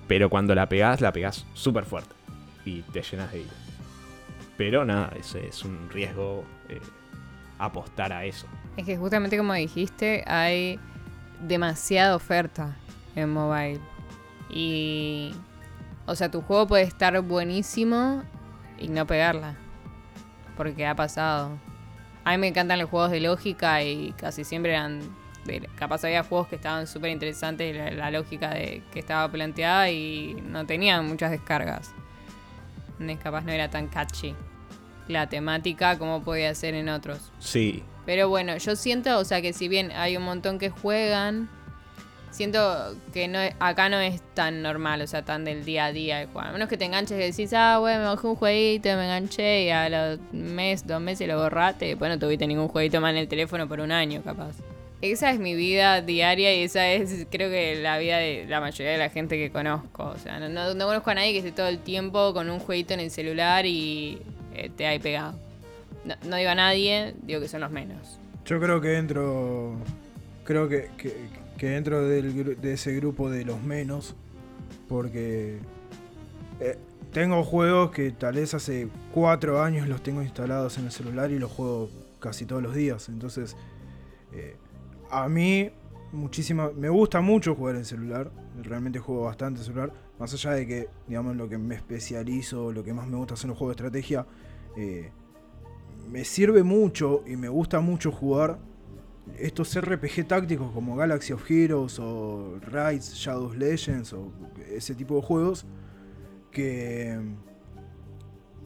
[0.08, 2.14] pero cuando la pegás, la pegás súper fuerte
[2.64, 3.54] y te llenas de ira.
[4.58, 6.80] Pero nada, es, es un riesgo eh,
[7.60, 8.48] apostar a eso.
[8.78, 10.80] Es que justamente como dijiste, hay
[11.42, 12.76] demasiada oferta
[13.16, 13.80] en mobile.
[14.50, 15.34] Y.
[16.06, 18.24] O sea, tu juego puede estar buenísimo
[18.78, 19.56] y no pegarla.
[20.56, 21.58] Porque ha pasado.
[22.24, 25.02] A mí me encantan los juegos de lógica y casi siempre eran.
[25.76, 30.36] Capaz había juegos que estaban súper interesantes, la, la lógica de, que estaba planteada y
[30.48, 31.94] no tenían muchas descargas.
[33.22, 34.36] Capaz no era tan catchy
[35.08, 37.32] la temática como podía ser en otros.
[37.40, 41.50] Sí, Pero bueno, yo siento, o sea, que si bien hay un montón que juegan,
[42.32, 46.28] siento que no acá no es tan normal, o sea, tan del día a día
[46.32, 46.48] jugar.
[46.48, 49.64] A menos que te enganches y decís, ah, bueno, me bajé un jueguito, me enganché
[49.64, 53.12] y a los mes, dos meses lo borraste y después no tuviste ningún jueguito más
[53.12, 54.56] en el teléfono por un año, capaz.
[55.02, 58.94] Esa es mi vida diaria y esa es, creo que, la vida de la mayoría
[58.94, 60.06] de la gente que conozco.
[60.06, 62.60] O sea, no, no- no conozco a nadie que esté todo el tiempo con un
[62.60, 64.20] jueguito en el celular y
[64.56, 65.38] eh, te hay pegado.
[66.28, 68.20] No, digo a nadie, digo que son los menos.
[68.46, 69.76] Yo creo que dentro.
[70.44, 71.16] Creo que, que,
[71.58, 74.16] que dentro de ese grupo de los menos.
[74.88, 75.58] Porque.
[76.60, 76.78] eh,
[77.12, 81.40] tengo juegos que tal vez hace cuatro años los tengo instalados en el celular y
[81.40, 81.90] los juego
[82.20, 83.10] casi todos los días.
[83.10, 83.56] Entonces.
[84.34, 84.56] eh,
[85.10, 85.72] a mí.
[86.12, 88.32] Muchísima, me gusta mucho jugar en celular.
[88.64, 89.92] Realmente juego bastante en celular.
[90.18, 93.50] Más allá de que, digamos, lo que me especializo, lo que más me gusta son
[93.50, 94.26] los juegos de estrategia.
[94.78, 95.12] eh,
[96.10, 98.60] me sirve mucho y me gusta mucho jugar
[99.40, 104.32] estos RPG tácticos como Galaxy of Heroes o Rise, Shadows Legends o
[104.72, 105.66] ese tipo de juegos
[106.52, 107.20] que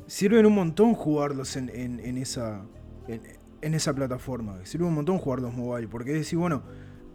[0.06, 2.66] sirven un montón jugarlos en, en- en esa,
[3.62, 4.66] en esa plataforma.
[4.66, 6.64] Sirve un montón jugarlos mobile porque decir, bueno,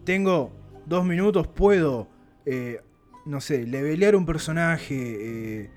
[0.04, 0.52] tengo
[0.86, 2.08] dos minutos, puedo,
[2.46, 2.80] eh,
[3.26, 4.94] no sé, levelear un personaje.
[4.98, 5.70] eh,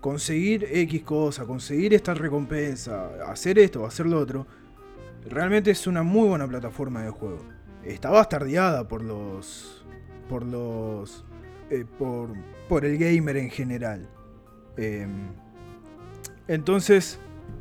[0.00, 4.46] conseguir X cosa, conseguir esta recompensa, hacer esto, hacer lo otro,
[5.28, 7.44] realmente es una muy buena plataforma de juego.
[7.84, 9.84] Está bastardeada por los.
[10.28, 11.24] por los.
[11.70, 12.30] eh, por,
[12.68, 14.08] por el gamer en general.
[14.76, 15.28] Em,
[16.46, 17.18] entonces,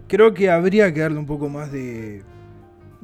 [0.07, 2.23] creo que habría que darle un poco más de.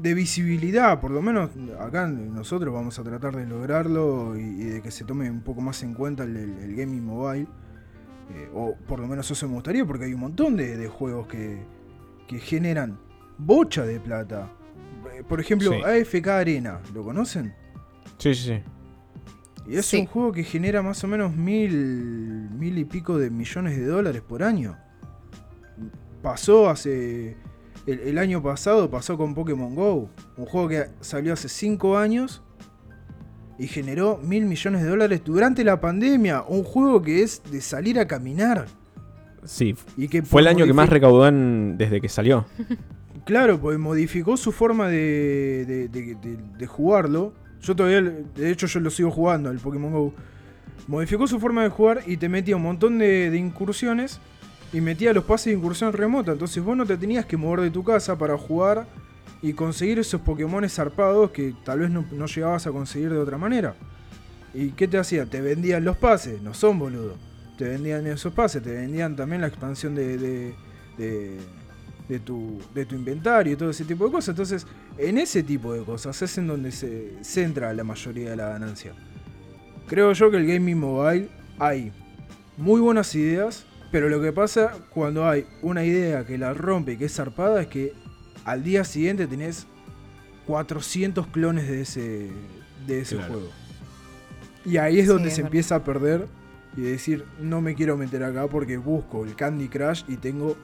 [0.03, 1.49] De visibilidad, por lo menos
[1.79, 5.61] acá nosotros vamos a tratar de lograrlo y, y de que se tome un poco
[5.61, 7.47] más en cuenta el, el- el gaming mobile.
[8.35, 11.27] Eh, o por lo menos eso me gustaría, porque hay un montón de, de juegos
[11.27, 11.63] que,
[12.27, 12.97] que generan
[13.37, 14.49] bocha de plata.
[15.13, 15.81] Eh, Por ejemplo, Sí.
[15.83, 17.53] AFK Arena, ¿lo conocen?
[18.17, 18.61] sí, sí, sí.
[19.71, 19.97] Y es Sí.
[20.01, 24.21] un juego que genera más o menos mil, mil y pico de millones de dólares
[24.21, 24.77] por año.
[26.21, 27.35] Pasó hace.
[27.85, 30.09] El, el año pasado pasó con Pokémon Go.
[30.37, 32.41] Un juego que salió hace 5 años
[33.59, 36.43] y generó mil millones de dólares durante la pandemia.
[36.47, 38.65] Un juego que es de salir a caminar.
[39.45, 42.45] Sí, Y que fue el año que más recaudó en- desde que salió.
[43.25, 47.33] Claro, pues modificó su forma de, de- de- de- de jugarlo.
[47.61, 50.13] Yo todavía, de hecho, yo lo sigo jugando, el Pokémon Go.
[50.87, 54.19] Modificó su forma de jugar y te metía un montón de incursiones
[54.73, 56.33] y metía los pases de incursión remota.
[56.33, 58.87] Entonces vos no te tenías que mover de tu casa para jugar
[59.41, 63.37] y conseguir esos Pokémon zarpados que tal vez no, no llegabas a conseguir de otra
[63.37, 63.75] manera.
[64.53, 65.25] ¿Y qué te hacía?
[65.25, 67.15] Te vendían los pases, no son boludo.
[67.57, 70.55] Te vendían esos pases, te vendían también la expansión de, de,
[70.97, 71.37] de-
[72.09, 74.29] de tu, de tu inventario y todo ese tipo de cosas.
[74.29, 74.67] Entonces,
[74.97, 78.91] en ese tipo de cosas es en donde se centra la mayoría de la ganancia.
[79.87, 81.91] Creo yo que el gaming mobile hay
[82.57, 86.97] muy buenas ideas, pero lo que pasa cuando hay una idea que la rompe y
[86.97, 87.93] que es zarpada es que
[88.43, 89.67] al día siguiente tenés
[90.47, 92.29] 400 clones de ese,
[92.87, 93.33] de ese Claro.
[93.33, 93.49] juego.
[94.65, 95.47] Y ahí es Sí, donde es se verdad.
[95.49, 96.27] empieza a perder
[96.75, 100.57] y decir, no me quiero meter acá porque busco el Candy Crush y tengo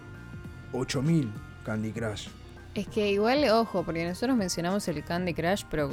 [0.73, 1.31] 8000
[1.63, 2.29] Candy Crush.
[2.73, 5.89] Es que igual, ojo, porque nosotros mencionamos el Candy Crush, pero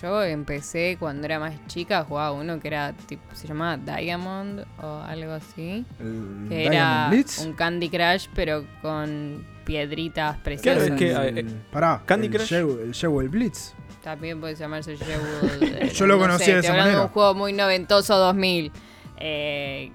[0.00, 5.00] yo empecé cuando era más chica, jugaba uno que era tipo, se llamaba Diamond o
[5.02, 5.84] algo así.
[6.00, 7.38] El Que Diamond era Blitz.
[7.38, 10.82] un Candy Crush, pero con piedritas Claro, preciosas.
[10.88, 13.74] es que, el- eh, pará, Candy el Crush- Jewel- el Jewel Blitz.
[14.02, 15.18] También puede llamarse Jewel.
[15.80, 17.06] eh, Yo lo no conocía sé, de esa hablando manera.
[17.06, 18.70] un juego muy noventoso 2000.
[19.18, 19.90] Eh,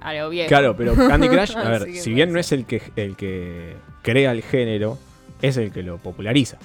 [0.00, 0.48] a lo viejo.
[0.48, 4.30] Claro, pero Candy Crush, a ver, si bien no es el que, el que crea
[4.32, 4.98] el género,
[5.40, 6.58] es el que lo populariza.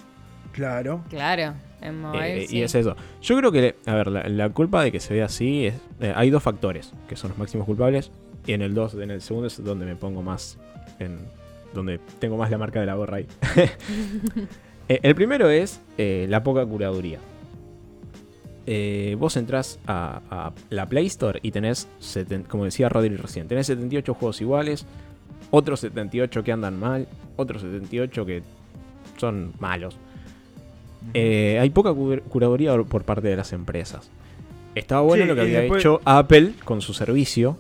[0.51, 1.03] Claro.
[1.09, 1.53] Claro.
[2.16, 2.58] Eh, sí.
[2.58, 2.96] Y es eso.
[3.22, 5.76] Yo creo que, a ver, la, la culpa de que se vea así es.
[6.00, 8.12] eh, hay dos factores que son los máximos culpables.
[8.46, 10.58] Y en el dos, en el segundo es donde me pongo más.
[11.00, 11.18] En,
[11.74, 13.28] donde tengo más la marca de la gorra ahí.
[14.90, 17.20] Eh, el primero es eh, la poca curaduría.
[18.66, 23.48] Eh, vos entrás a, a la Play Store y tenés, seten- como decía Rodri recién,
[23.50, 24.86] tenés 78 juegos iguales,
[25.52, 27.08] otros 78 que andan mal,
[27.38, 28.44] otros 78 que
[29.18, 29.98] son malos.
[31.14, 34.10] Eh, hay poca cu- curaduría por- parte de las empresas.
[34.76, 37.58] Estaba bueno Sí, lo que había después- hecho Apple con su servicio,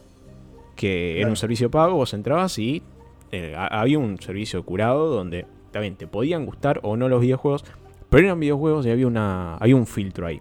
[0.75, 2.83] que era un servicio pago, vos entrabas y
[3.31, 7.65] eh, ha- había un servicio curado donde también te podían gustar o no los videojuegos,
[8.09, 10.39] pero eran videojuegos y había, una, había un filtro ahí.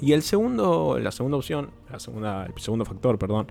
[0.00, 3.46] Y el segundo, la segunda opción, la segunda, el segundo factor, perdón,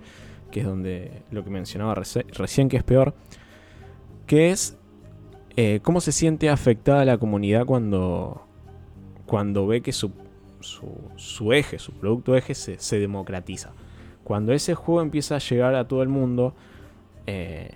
[0.50, 3.12] que es donde lo que mencionaba recién que es peor,
[4.26, 4.76] que es
[5.56, 8.46] eh, cómo se siente afectada la comunidad cuando,
[9.34, 10.12] cuando ve que su,
[10.60, 13.72] su, su eje, su producto eje se, se democratiza.
[14.22, 16.54] Cuando ese juego empieza a llegar a todo el mundo,
[17.26, 17.72] eh,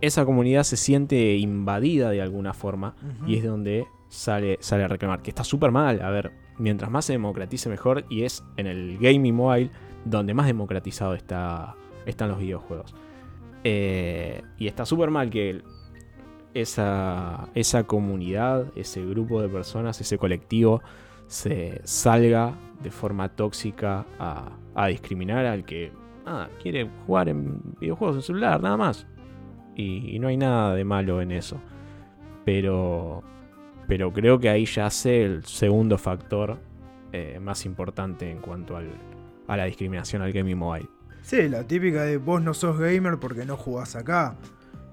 [0.00, 2.94] esa comunidad se siente invadida de alguna forma
[3.26, 5.20] y es de donde sale, sale a reclamar.
[5.20, 6.00] Que está súper mal.
[6.00, 9.70] A ver, mientras más se democratice mejor y es en el gaming mobile
[10.06, 11.76] donde más democratizado está,
[12.06, 12.94] están los videojuegos.
[13.62, 15.60] Eh, y está súper mal que
[16.54, 20.82] esa, esa comunidad, ese grupo de personas, ese colectivo
[21.26, 25.90] se salga de forma tóxica a, discriminar al que
[26.62, 29.06] quiere jugar en videojuegos en celular, nada más.
[29.74, 31.60] Y, no hay nada de malo en eso.
[32.44, 33.22] Pero,
[33.86, 36.58] pero creo que ahí yace el segundo factor
[37.12, 38.90] eh, más importante en cuanto al-
[39.48, 40.88] a la discriminación al gaming mobile.
[41.22, 44.36] Sí, la típica de vos no sos gamer porque no jugás acá.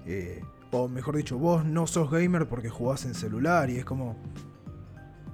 [0.06, 0.42] Eh,
[0.84, 3.70] o mejor dicho, vos no sos gamer porque jugás en celular.
[3.70, 4.16] Y es como.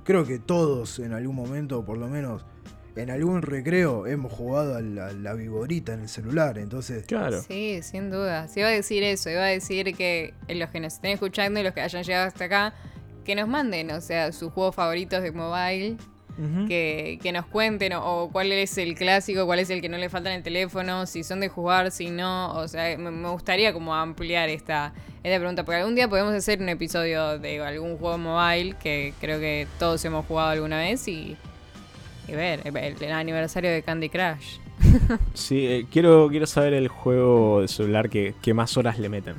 [0.04, 2.44] Creo que todos en algún momento, por lo menos
[2.96, 6.58] en algún recreo, hemos jugado a la, la viborita en el celular.
[6.58, 7.40] Entonces, Claro.
[7.42, 8.48] Sí, sin duda.
[8.48, 11.62] Se iba a decir eso, iba a decir que los que nos estén escuchando y
[11.62, 12.74] los que hayan llegado hasta acá,
[13.24, 15.96] que nos manden, o sea, sus juegos favoritos de mobile,
[16.66, 19.98] que, que nos cuenten, o, o cuál es el clásico, cuál es el que no
[19.98, 23.28] le falta en el teléfono, si son de jugar, si no, o sea, me, me
[23.28, 27.96] gustaría como ampliar esta, esta pregunta, porque algún día podemos hacer un episodio de algún
[27.98, 31.36] juego mobile que creo que todos hemos jugado alguna vez y,
[32.28, 34.58] y ver, el, el aniversario de Candy Crush.
[35.34, 39.36] Sí, eh, quiero, quiero saber el juego de celular que, que más horas le meten.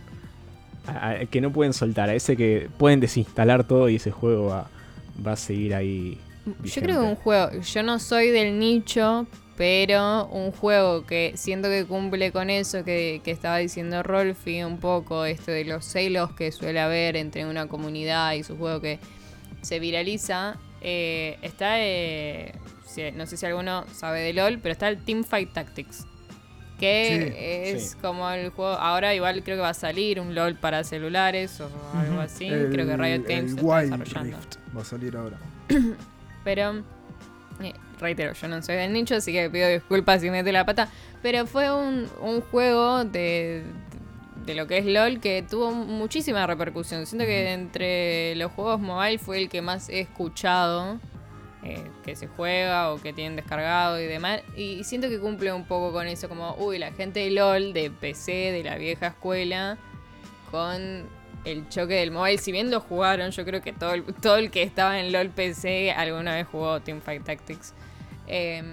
[1.32, 4.68] Que no pueden soltar, a ese que pueden desinstalar todo y ese juego va,
[5.26, 6.20] va a seguir ahí.
[6.64, 9.26] Yo creo que un juego, yo no soy del nicho,
[9.56, 14.78] pero un juego que siento que cumple con eso que, que estaba diciendo Rolfi un
[14.80, 19.00] poco, esto de los celos que suele haber entre una comunidad y su juego que
[19.62, 22.54] se viraliza, eh, está, eh,
[23.16, 26.06] no sé si alguno sabe de LOL, pero está el Teamfight Tactics.
[26.80, 27.98] Que es sí.
[28.02, 31.70] como el juego, ahora igual creo que va a salir un LOL para celulares o
[31.98, 34.38] algo así, El- creo que Riot Games el lo está Wild desarrollando.
[34.38, 35.38] Rift va a salir ahora.
[36.44, 36.84] Pero,
[37.62, 40.90] eh, reitero, yo no soy del nicho, así que pido disculpas si mete la pata.
[41.22, 43.64] Pero fue un, un juego de,
[44.46, 47.06] de lo que es LOL que tuvo muchísima repercusión.
[47.06, 51.00] Siento que entre los juegos mobile fue el que más he escuchado
[51.66, 54.42] eh, que se juega o que tienen descargado y demás.
[54.58, 57.90] Y siento que cumple un poco con eso, como, uy, la gente de LOL, de
[57.90, 59.78] PC, de la vieja escuela,
[60.52, 61.08] con
[61.46, 62.38] el choque del mobile.
[62.38, 65.30] Si bien lo jugaron, yo creo que todo el, todo el que estaba en LOL
[65.30, 67.74] PC alguna vez jugó Teamfight Tactics.
[68.28, 68.66] Em,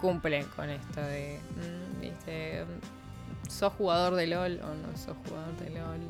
[0.00, 2.64] cumple con esto de, mm, ¿viste?
[3.48, 6.00] ¿Sos jugador de LOL o no sos jugador de LOL?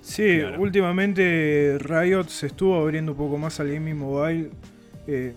[0.00, 0.60] Sí, Claro.
[0.60, 4.50] últimamente Riot se estuvo abriendo un poco más al gaming mobile.
[5.06, 5.32] Eh,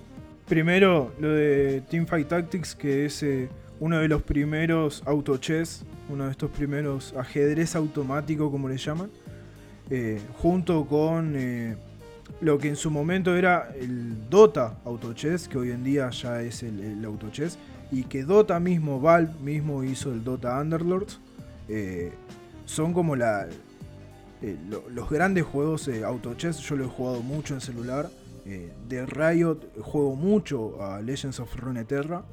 [0.47, 3.47] primero, lo de Teamfight Tactics, que es eh,
[3.79, 9.11] uno de los primeros auto chess, uno de estos primeros ajedrez automático, como le llaman,
[9.89, 11.75] eh, junto con eh,
[12.41, 16.41] lo que en su momento era el Dota Auto Chess, que hoy en día ya
[16.41, 17.57] es el, el Auto Chess,
[17.91, 21.19] y que Dota mismo, Valve mismo hizo el Dota Underlords.
[21.69, 22.13] eh,
[22.65, 28.09] son como los grandes juegos eh, Auto Chess, yo lo he jugado mucho en celular.
[28.87, 32.25] De Riot juego mucho a Legends of Runeterra,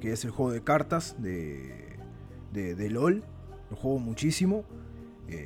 [0.00, 1.96] que es el juego de cartas de,
[2.52, 3.22] de, de LOL.
[3.70, 4.64] Lo juego muchísimo.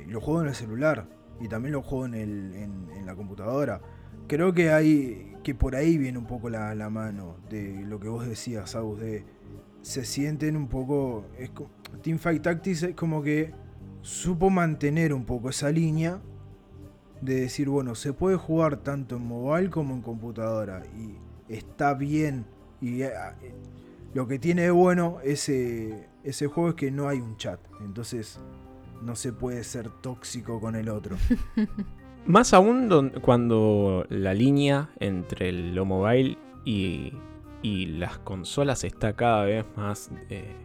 [0.07, 1.05] Lo juego en el celular
[1.45, 3.79] y también lo juego en, el, en, la computadora.
[4.27, 8.27] Creo que hay que por ahí viene un poco la, mano de lo que vos
[8.27, 9.23] decías, Agus, de
[9.83, 11.25] se sienten un poco.
[11.37, 11.69] Es, co-
[12.01, 13.53] Teamfight Tactics es como que
[14.01, 16.19] supo mantener un poco esa línea
[17.21, 21.17] de decir, bueno, se puede jugar tanto en mobile como en computadora y
[21.47, 22.45] está bien.
[22.81, 23.11] Y eh,
[23.43, 23.53] eh,
[24.15, 28.39] lo que tiene de bueno ese, ese juego es que no hay un chat, entonces
[29.05, 31.15] no se puede ser tóxico con el otro.
[32.25, 37.13] Más aún don- cuando la línea entre lo mobile y,
[37.61, 40.09] y las consolas está cada vez más.
[40.29, 40.55] eh,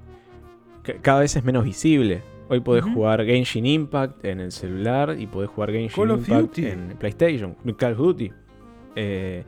[0.83, 2.23] ca- cada vez es menos visible.
[2.49, 6.97] Hoy podés jugar Genshin Impact en el celular y podés jugar Genshin Call Impact en
[6.99, 8.33] PlayStation, Call of Duty.
[8.97, 9.45] Eh,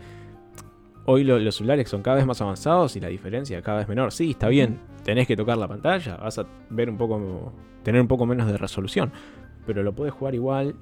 [1.06, 4.12] hoy lo- los celulares son cada vez más avanzados y la diferencia cada vez menor.
[4.12, 8.08] Sí, está bien, tenés que tocar la pantalla, vas a ver un poco, tener un
[8.08, 9.12] poco menos de resolución,
[9.66, 10.74] pero lo podés jugar igual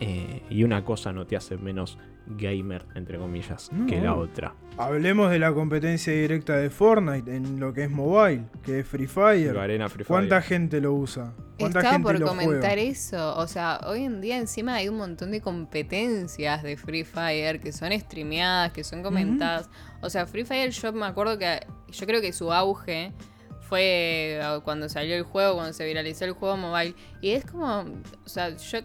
[0.00, 3.86] eh, y una cosa no te hace menos gamer, entre comillas, No.
[3.86, 4.54] que la otra.
[4.78, 9.06] Hablemos de la competencia directa de Fortnite en lo que es mobile, que es Free
[9.06, 9.56] Fire.
[9.58, 10.06] Arena Free Fire.
[10.08, 11.34] ¿Cuánta gente lo usa?
[11.58, 12.82] ¿Cuánta Estaba gente por lo comentar juega?
[12.90, 13.36] eso.
[13.36, 17.72] O sea, hoy en día encima hay un montón de competencias de Free Fire que
[17.72, 19.68] son streameadas, que son comentadas.
[20.00, 21.60] O sea, Free Fire yo me acuerdo que
[21.92, 23.12] yo creo que su auge
[23.60, 26.94] fue eh, cuando salió el juego, cuando se viralizó el juego mobile.
[27.20, 27.80] Y es como,
[28.24, 28.78] o sea, yo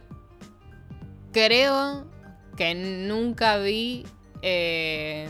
[1.31, 2.05] creo
[2.57, 4.05] que nunca vi
[4.41, 5.29] eh,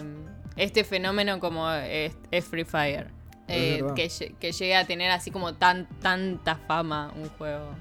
[0.55, 3.07] este fenómeno como es, es Free Fire.
[3.47, 7.73] Es Eh, que, que llegue a tener así como tan tanta fama un juego.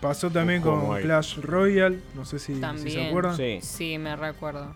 [0.00, 1.02] Pasó también con mobile.
[1.02, 3.36] Clash Royale, no sé si, se acuerdan.
[3.36, 3.58] Sí.
[3.62, 4.74] Sí, me recuerdo.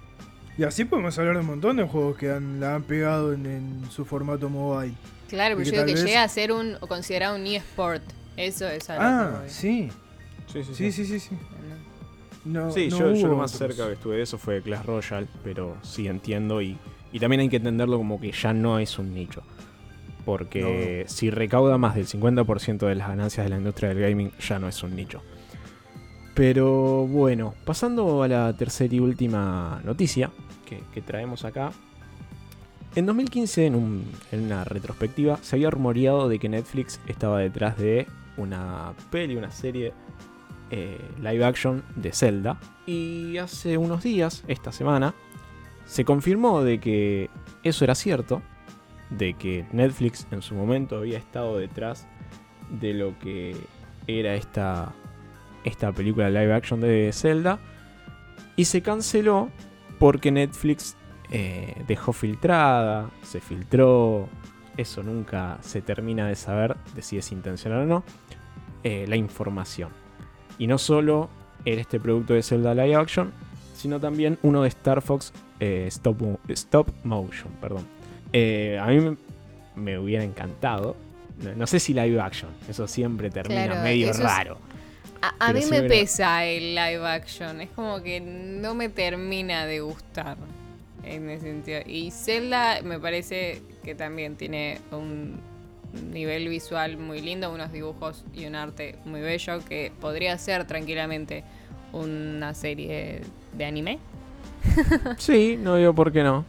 [0.57, 3.47] Y así podemos hablar de un montón de juegos que han, la han pegado en,
[3.47, 4.95] en su formato mobile.
[5.29, 8.03] Claro, pero que yo tal que vez- llega a ser un o considerado un eSport.
[8.37, 9.49] Eso es a lo que Ah, voy.
[9.51, 9.91] sí.
[10.53, 11.37] Sí, sí, Sí, sí, sí, sí.
[12.45, 13.75] No, Sí, no yo, yo lo más otros.
[13.77, 16.77] cerca que estuve de eso fue Clash Royale, pero sí entiendo y,
[17.13, 19.43] y también hay que entenderlo como que ya no es un nicho.
[20.25, 24.59] Porque si recauda más del 50% de las ganancias de la industria del gaming, ya
[24.59, 25.23] no es un nicho.
[26.35, 30.31] Pero bueno, pasando a la tercera y última noticia
[30.67, 31.73] que, que traemos acá.
[32.95, 37.77] En 2015, en, un- en una retrospectiva, se había rumoreado de que Netflix estaba detrás
[37.79, 39.93] de una peli, una serie
[40.71, 42.59] eh, live action de Zelda.
[42.87, 45.15] Y hace unos días, esta semana,
[45.87, 47.31] se confirmó de que
[47.63, 48.43] eso era cierto,
[49.11, 52.07] de que Netflix en su momento había estado detrás
[52.69, 53.57] de lo que
[54.07, 54.93] era esta,
[55.65, 57.59] esta película live action de Zelda.
[58.57, 59.51] Y se canceló
[59.99, 60.97] porque Netflix
[61.31, 64.29] eh, dejó filtrada, se filtró,
[64.77, 68.05] eso nunca se termina de saber de si es intencional o no,
[68.83, 69.91] eh, la información.
[70.59, 71.29] Y no solo
[71.65, 73.33] era este producto de Zelda Live Action,
[73.77, 77.53] sino también uno de Star Fox eh, stop, Mo- stop Motion.
[77.61, 77.87] Perdón.
[78.33, 79.17] Eh, a mí
[79.77, 80.97] me, hubiera encantado.
[81.43, 84.59] No, no sé si live action, eso siempre termina Claro, medio es- raro.
[85.41, 87.61] A, mí me pesa el live action.
[87.61, 90.37] Es como que no me termina de gustar.
[91.05, 91.81] En ese sentido.
[91.87, 95.41] Y Zelda me parece que también tiene un
[95.93, 101.45] nivel visual muy lindo, unos dibujos y un arte muy bello que podría ser tranquilamente
[101.93, 103.23] una serie
[103.57, 103.99] de anime.
[105.19, 106.45] Sí, no digo por qué no.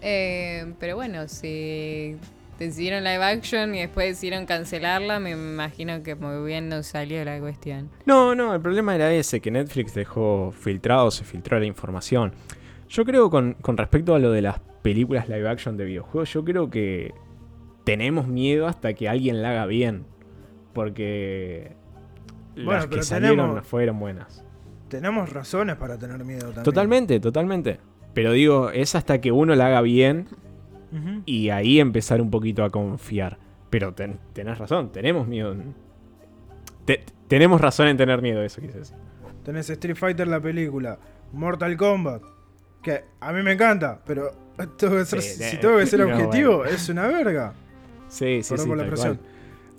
[0.00, 2.16] Eh, pero bueno, si
[2.58, 7.38] decidieron live action y después decidieron cancelarla, me imagino que muy bien no salió la
[7.38, 7.88] cuestión.
[8.04, 12.32] No, no, el problema era ese, que Netflix dejó filtrado, se filtró la información.
[12.88, 16.44] Yo creo con, con respecto a lo de las películas live action de videojuegos, yo
[16.44, 17.14] creo que
[17.84, 20.04] tenemos miedo hasta que alguien la haga bien.
[20.72, 21.72] Porque
[22.54, 24.44] Bueno, las que salieron tenemos- no fueron buenas.
[24.88, 26.64] Tenemos razones para tener miedo también.
[26.64, 27.78] Totalmente, totalmente.
[28.14, 30.26] Pero digo, es hasta que uno la haga bien
[31.24, 33.38] y ahí empezar un poquito a confiar.
[33.70, 35.56] Pero ten- tenés razón, tenemos miedo.
[36.84, 38.96] Te- tenemos razón en tener miedo, eso quise decir.
[39.44, 40.98] Tenés Street Fighter la película,
[41.32, 42.22] Mortal Kombat,
[42.82, 44.30] que a mí me encanta, pero
[44.78, 46.70] tengo que ser- Sí, si tengo que ser no, objetivo, bueno.
[46.72, 47.54] es una verga.
[48.12, 48.68] Sí, sí, Perdón sí.
[48.68, 49.20] por la expresión.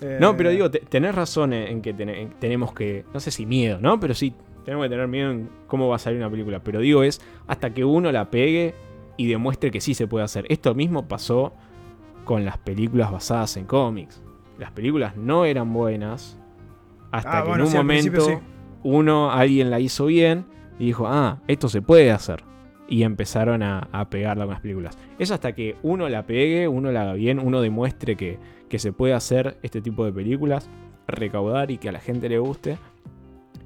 [0.01, 3.29] Eh, No, pero digo, te- tenés razón en, que tene- en- tenemos que, no sé
[3.31, 3.99] si miedo, ¿no?
[3.99, 4.33] Pero sí,
[4.65, 6.63] tenemos que tener miedo en cómo va a salir una película.
[6.63, 8.73] Pero digo, es hasta que uno la pegue
[9.17, 10.45] y demuestre que sí se puede hacer.
[10.49, 11.53] Esto mismo pasó
[12.25, 14.21] con las películas basadas en cómics.
[14.57, 16.37] Las películas no eran buenas
[17.11, 18.33] hasta Ah, que bueno, en un sí, momento sí.
[18.83, 20.45] uno, alguien la hizo bien
[20.79, 22.43] y dijo, ah, esto se puede hacer.
[22.87, 24.97] Y empezaron a, a pegarla con las películas.
[25.19, 28.91] Es hasta que uno la pegue, uno la haga bien, uno demuestre que, que se
[28.91, 30.69] puede hacer este tipo de películas,
[31.07, 32.77] recaudar y que a la gente le guste.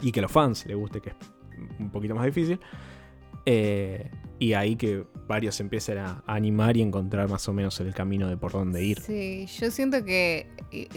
[0.01, 1.15] Y que a los fans le guste, que es
[1.79, 2.59] un poquito más difícil.
[3.45, 7.93] eh, y ahí que varios se empiecen a, animar y encontrar más o menos el
[7.93, 8.99] camino de por dónde ir.
[9.01, 10.47] Sí, yo siento que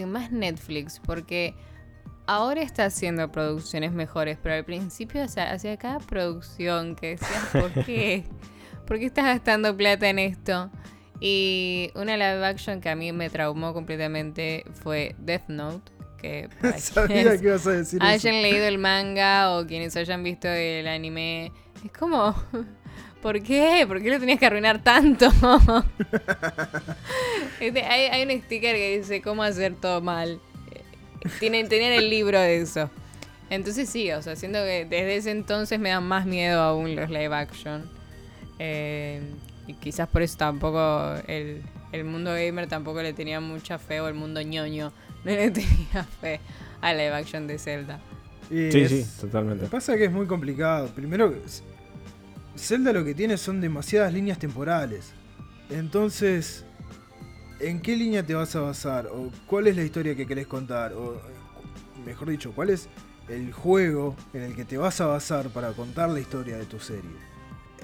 [0.06, 1.54] más Netflix, porque
[2.30, 7.46] ahora está haciendo producciones mejores, pero al principio, o sea, hacía cada producción que decías,
[7.50, 8.24] ¿por qué?
[8.86, 10.70] ¿Por qué estás gastando plata en esto?
[11.20, 16.78] Y una live action que a mí me traumó completamente fue Death Note, que para
[16.78, 18.08] Sabía que ibas a decir eso.
[18.08, 21.50] hayan leído el manga o quienes hayan visto el anime,
[21.84, 22.32] es como,
[23.22, 23.84] ¿por qué?
[23.88, 25.28] ¿Por qué lo tenías que arruinar tanto?
[27.58, 30.40] Este, hay, hay un sticker que dice cómo hacer todo mal.
[31.38, 32.90] Tienen, tenían el libro de eso.
[33.50, 37.10] Entonces sí, o sea, siento que desde ese entonces me dan más miedo aún los
[37.10, 37.82] live action.
[38.58, 39.20] Eh,
[39.66, 41.62] y quizás por eso tampoco el,
[41.92, 44.92] el mundo gamer tampoco le tenía mucha fe, o el mundo ñoño
[45.24, 46.40] no le tenía fe
[46.80, 48.00] a live action de Zelda.
[48.50, 49.62] Y Sí, es- sí, totalmente.
[49.64, 50.88] Lo que pasa es que es muy complicado.
[50.88, 51.32] Primero,
[52.56, 55.12] Zelda lo que tiene son demasiadas líneas temporales.
[55.70, 56.64] Entonces,
[57.60, 59.06] ¿en qué línea te vas a basar?
[59.06, 60.92] ¿O cuál es la historia que querés contar?
[60.94, 61.18] O, eh,
[62.04, 62.88] mejor dicho, ¿cuál es
[63.28, 66.80] el juego en el que te vas a basar para contar la historia de tu
[66.80, 67.30] serie?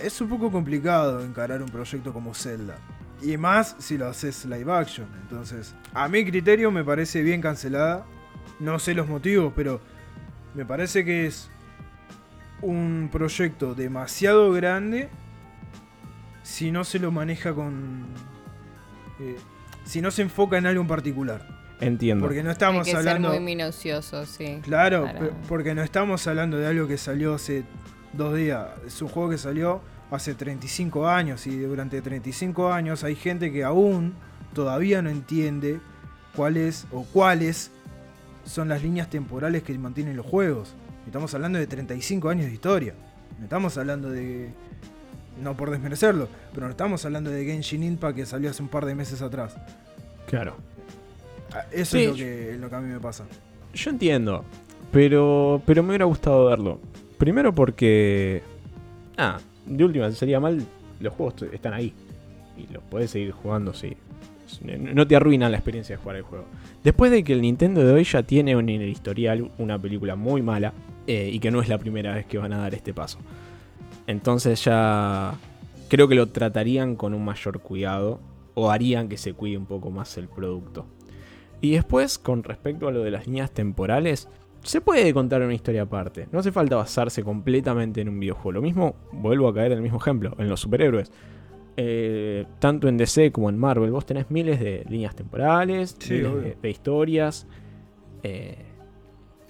[0.02, 2.78] Es un poco complicado encarar un proyecto como Zelda.
[3.22, 5.08] Y más si lo haces live action.
[5.22, 8.04] Entonces, a mi criterio me parece bien cancelada.
[8.60, 9.80] No sé los motivos, pero
[10.54, 11.48] me parece que es
[12.62, 15.08] un proyecto demasiado grande
[16.42, 18.06] si no se lo maneja con...
[19.20, 19.36] eh,
[19.87, 21.47] si no se enfoca en algo en particular.
[21.80, 22.24] Entiendo.
[22.26, 23.30] Porque no Hay estamos que hablando...
[23.32, 24.61] ser muy minucioso, sí.
[24.62, 27.64] Claro, para- porque no estamos hablando de algo que salió hace
[28.12, 28.66] dos días.
[28.87, 29.80] Es un juego que salió
[30.11, 34.14] hace 35 años y durante 35 años hay gente que aún
[34.55, 35.80] todavía no entiende
[36.34, 37.70] cuáles o cuáles
[38.45, 40.74] son las líneas temporales que mantienen los juegos.
[41.07, 42.95] Estamos hablando de 35 años de historia.
[43.39, 44.51] No estamos hablando de...
[45.43, 48.87] No por desmerecerlo, pero no estamos hablando de Genshin Impact que salió hace un par
[48.87, 49.57] de meses atrás.
[50.26, 50.57] Claro.
[51.53, 53.24] Ah, Eso Sí, es lo que, lo que a mí me pasa.
[53.74, 54.45] Yo entiendo,
[54.91, 56.80] pero, pero me hubiera gustado verlo.
[57.18, 58.43] Primero porque...
[59.18, 60.62] Ah, de última, sería mal,
[61.01, 61.93] los juegos están ahí.
[62.57, 63.97] Y los puedes seguir jugando, sí.
[64.62, 66.45] No no te arruinan la experiencia de jugar el juego.
[66.84, 70.41] Después de que el Nintendo de hoy ya tiene en el historial una película muy
[70.41, 70.72] mala
[71.07, 73.18] eh, y que no es la primera vez que van a dar este paso.
[74.07, 75.34] Entonces ya
[75.88, 78.20] creo que lo tratarían con un mayor cuidado
[78.54, 80.87] o harían que se cuide un poco más el producto.
[81.61, 84.28] Y después, con respecto a lo de las líneas temporales,
[84.62, 86.28] se puede contar una historia aparte.
[86.33, 88.53] No hace falta basarse completamente en un videojuego.
[88.53, 91.11] Lo mismo, vuelvo a caer en el mismo ejemplo, en los superhéroes.
[91.78, 96.61] Eh, tanto en DC como en Marvel, vos tenés miles de líneas temporales, Sí, miles
[96.61, 97.46] de historias.
[98.22, 98.64] eh,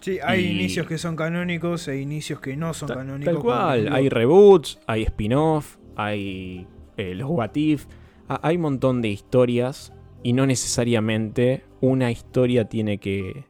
[0.06, 3.34] Sí, hay Y- inicios que son canónicos e inicios que no son Ta- canónicos.
[3.34, 6.64] Tal cual, hay reboots, hay spin-off, hay
[6.96, 7.86] eh, los what if,
[8.28, 9.92] hay un montón de historias
[10.22, 13.46] y no necesariamente una historia tiene que,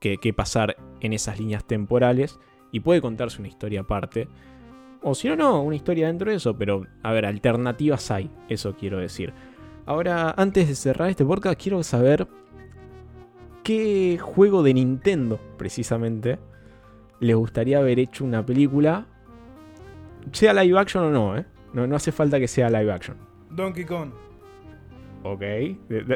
[0.00, 2.38] que, que pasar en esas líneas temporales
[2.72, 4.28] y puede contarse una historia aparte.
[5.00, 8.76] O si no, no, una historia dentro de eso, pero a ver, alternativas hay, eso
[8.76, 9.32] quiero decir.
[9.86, 12.28] Ahora, antes de cerrar este podcast, quiero saber
[13.70, 16.40] qué juego de Nintendo, precisamente,
[17.20, 19.06] les gustaría haber hecho una película,
[20.32, 21.44] sea live action o no, ¿eh?
[21.72, 23.16] No, no hace falta que sea live action.
[23.50, 24.10] Donkey Kong.
[25.22, 25.42] Ok.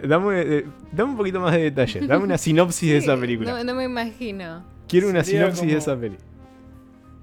[0.08, 2.08] Dame, dame un poquito más de detalles.
[2.08, 3.52] Dame una sinopsis de esa película.
[3.52, 4.64] No, no me imagino.
[4.88, 6.16] Quiero una Sería sinopsis de esa peli.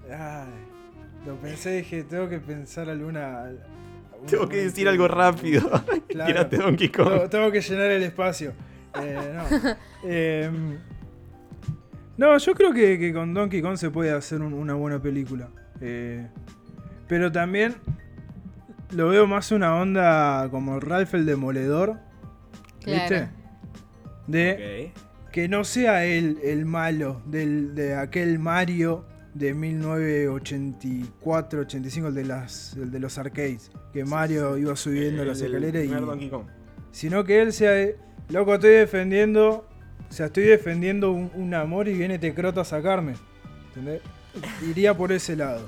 [0.10, 0.48] Ay,
[1.26, 3.44] lo pensé, dije, tengo que pensar alguna.
[3.44, 3.66] alguna
[4.30, 5.32] Tengo que decir algo película.
[5.32, 5.70] rápido.
[6.08, 6.28] Claro.
[6.34, 7.10] Tírate Donkey Kong.
[7.10, 8.54] Tengo, tengo que llenar el espacio.
[9.00, 9.44] Eh, no.
[10.10, 10.78] Em,
[12.18, 15.48] no, yo creo que, que con Donkey Kong se puede hacer un- una buena película.
[15.80, 16.28] Eh,
[17.08, 17.76] pero también
[18.92, 21.98] lo veo más una onda como Ralph el Demoledor.
[22.86, 23.30] ¿Viste?
[24.28, 24.92] De
[25.32, 32.76] que no sea él el malo del, de aquel Mario de 1984-85, el de, las,
[32.76, 33.72] el de los arcades.
[33.94, 36.46] Que Mario iba subiendo las escaleras y Donkey Kong.
[36.92, 37.96] sino que él sea, eh,
[38.30, 39.66] loco, estoy defendiendo,
[40.10, 43.16] o sea, estoy defendiendo un, un amor y viene Tecrota a sacarme.
[43.70, 44.02] ¿Entendés?
[44.68, 45.68] Iría por ese lado.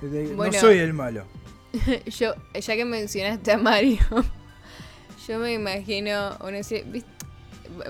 [0.00, 0.52] Bueno.
[0.52, 1.24] no soy el malo.
[2.06, 3.98] Yo, ya que mencionaste a Mario,
[5.28, 7.10] yo me imagino una serie- ¿viste?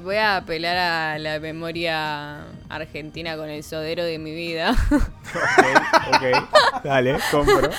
[0.02, 4.76] Voy a apelar a la memoria argentina con el sodero de mi vida.
[4.90, 6.84] Ok, ok.
[6.84, 7.70] Dale, compro.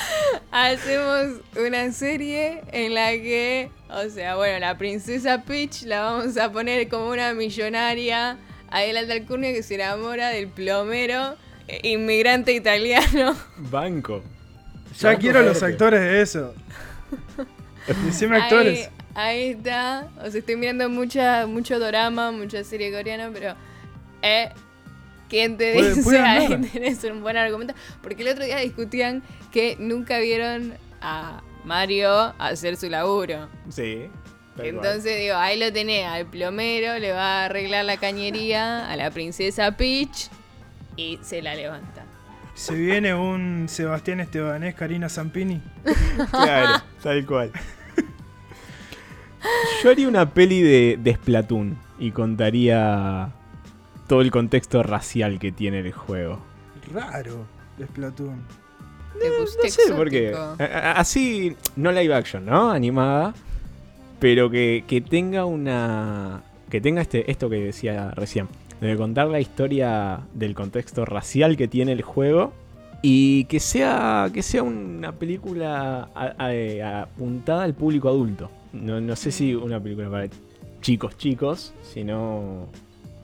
[0.52, 6.52] Hacemos una serie en la que, o sea, bueno, la princesa Peach la vamos a
[6.52, 8.38] poner como una millonaria
[8.72, 11.36] adelante alcurnia que se enamora del plomero
[11.68, 13.36] eh, inmigrante italiano.
[13.58, 14.24] Banco.
[15.00, 16.54] Ya Banco quiero los actores de eso.
[18.06, 18.90] Decime actores.
[19.16, 20.08] Ahí está.
[20.24, 23.56] O sea, estoy mirando mucha, mucho drama, mucha serie coreana, pero.
[24.22, 24.50] Eh,
[25.30, 26.02] ¿Quién te Puede- dice?
[26.04, 27.74] puede Ahí tenés un buen argumento.
[28.02, 29.22] Porque el otro día discutían
[29.52, 33.48] que nunca vieron a Mario hacer su laburo.
[33.70, 34.10] Sí.
[34.58, 39.10] Entonces digo, ahí lo tenés, al plomero le va a arreglar la cañería a la
[39.10, 40.28] princesa Peach
[40.98, 42.04] y se la levanta.
[42.56, 45.62] Se viene un Sebastián Estebanés, Karina Zampini.
[46.32, 47.52] Claro, tal cual.
[49.84, 53.30] Yo haría una peli de, de Splatoon y contaría
[54.08, 56.40] todo el contexto racial que tiene el juego.
[56.94, 57.46] Raro,
[57.84, 58.42] Splatoon.
[59.20, 60.36] Te pusiste No sé por qué.
[60.96, 62.72] Así, no live action, ¿no?
[62.72, 63.34] Animada.
[64.20, 66.42] Pero que, que tenga una.
[66.70, 68.48] Que tenga este, esto que decía recién.
[68.82, 72.54] De contar la historia del contexto racial que tiene el juego.
[73.02, 74.30] Y que sea.
[74.34, 78.52] Que sea una película a- a- apuntada al público adulto.
[78.74, 80.28] No, no sé si una película para
[80.82, 81.74] chicos chicos.
[81.84, 82.68] Sino.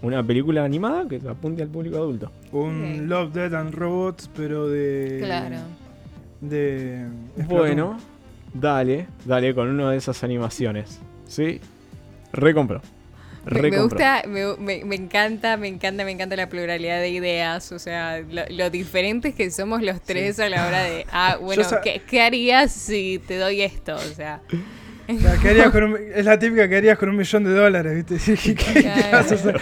[0.01, 2.31] Una película animada que apunte al público adulto.
[2.51, 3.07] Un.
[3.07, 5.19] Love, Dead and Robots, pero de.
[5.23, 5.57] Claro.
[6.41, 7.05] De.
[7.33, 7.47] Splatoon.
[7.57, 7.97] Bueno,
[8.53, 10.99] dale, dale con una de esas animaciones.
[11.27, 11.59] ¿Sí?
[12.33, 12.81] Recompro.
[13.45, 17.77] Me, gusta, me, me- me encanta, me encanta, me encanta la pluralidad de ideas, o
[17.77, 22.01] sea, lo, lo diferentes que somos los tres a la hora de, ah, bueno, ¿qué,
[22.09, 23.95] qué harías si te doy esto?
[23.95, 24.41] O sea,
[25.15, 27.51] O sea, ¿qué harías con un- es la típica que harías con un millón de
[27.53, 28.35] dólares, ¿viste?
[28.35, 29.11] ¿Qué, qué- qué Claro.
[29.11, 29.61] vas a hacer?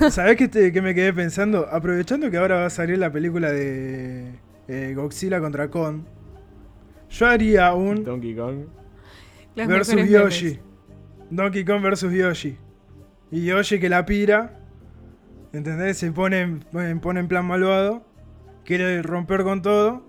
[0.00, 1.68] No, ¿Sabés qué, te- qué me quedé pensando?
[1.70, 4.32] Aprovechando que ahora va a salir la película de
[4.68, 6.02] eh, Godzilla contra Kong,
[7.10, 8.64] yo haría un Donkey Kong.
[9.56, 10.44] versus Yoshi.
[10.44, 10.60] memes.
[11.30, 12.56] Donkey Kong versus Yoshi.
[13.30, 14.58] Y Yoshi que la pira,
[15.52, 15.98] ¿entendés?
[15.98, 18.04] Se pone, en- pone en plan malvado,
[18.64, 20.04] quiere romper con todo.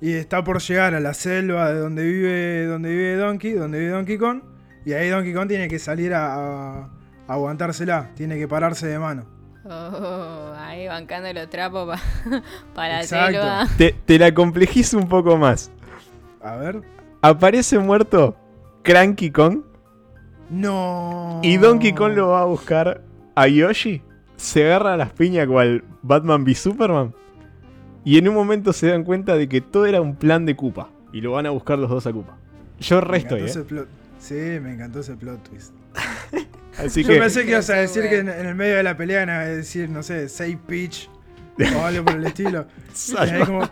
[0.00, 3.90] Y está por llegar a la selva de donde vive, donde vive Donkey, donde vive
[3.92, 4.42] Donkey Kong.
[4.84, 6.88] Y ahí Donkey Kong tiene que salir a,
[7.26, 9.26] aguantársela, tiene que pararse de mano.
[9.64, 12.42] Oh, ahí bancando los trapos pa-
[12.74, 13.66] para la selva.
[13.76, 15.70] Te, te la complejizo un poco más.
[16.40, 16.80] A ver.
[17.20, 18.36] Aparece muerto
[18.82, 19.62] Cranky Kong
[20.50, 21.40] No.
[21.42, 23.02] y Donkey Kong lo va a buscar
[23.34, 24.02] a Yoshi.
[24.36, 27.12] Se agarra a las piñas cual Batman v Superman.
[28.04, 30.88] Y en un momento se dan cuenta de que todo era un plan de Koopa.
[31.12, 32.36] Y lo van a buscar los dos a Koopa.
[32.80, 33.62] Yo Me resto, encantó ¿eh?
[33.62, 33.86] ese plot-
[34.18, 35.72] Sí, me encantó ese plot twist.
[36.78, 37.18] Así Yo que.
[37.18, 38.10] pensé que ibas a decir güey.
[38.10, 41.08] que en, en el medio de la pelea iban a decir, no sé, Save Peach
[41.76, 42.66] o algo por el estilo.
[43.12, 43.68] Y, ahí como-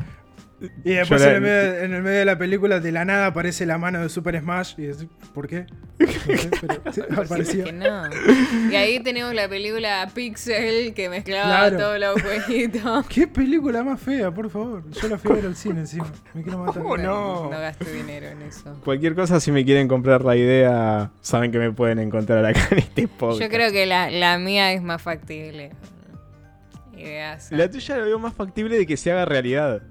[0.84, 3.66] y después en el, medio, en el medio de la película, de la nada aparece
[3.66, 4.74] la mano de Super Smash.
[4.78, 5.66] Y es, ¿por qué?
[5.98, 7.64] No sé, pero sí, Porque apareció.
[7.64, 8.02] que no.
[8.70, 11.76] Y ahí tenemos la película Pixel que mezclaba Claro.
[11.78, 13.06] todos los jueguitos.
[13.08, 14.82] ¿Qué película más fea, por favor?
[14.90, 16.10] Yo la fui a ver al cine encima.
[16.34, 16.82] Me quiero matar.
[16.84, 17.44] Oh, no.
[17.44, 18.80] No gasto dinero en eso.
[18.84, 22.78] Cualquier cosa, si me quieren comprar la idea, saben que me pueden encontrar acá en
[22.78, 23.42] este podcast.
[23.42, 25.70] Yo creo que la, la mía es más factible.
[26.96, 27.52] Ideas.
[27.52, 29.82] La tuya la veo más factible de que se haga realidad.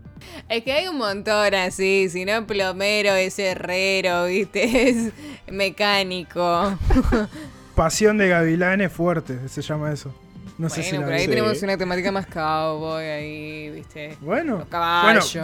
[0.50, 5.12] Es que hay un montón así, si no plomero, es herrero, viste, es
[5.52, 6.78] mecánico.
[7.76, 10.14] Pasión de Gavilanes fuerte, se llama eso.
[10.58, 14.18] No sé bueno, si la pero ahí tenemos una temática más cowboy ahí, viste.
[14.22, 15.38] Bueno, Los caballos.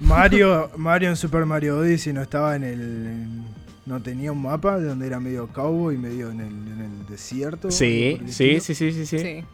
[0.00, 2.80] Mario, Mario en Super Mario Odyssey no estaba en el.
[2.80, 3.56] en-
[3.86, 7.70] no tenía un mapa de donde era medio cowboy, medio en el, en el desierto.
[7.70, 9.18] Sí, sí, sí, sí, sí.
[9.18, 9.44] Sí.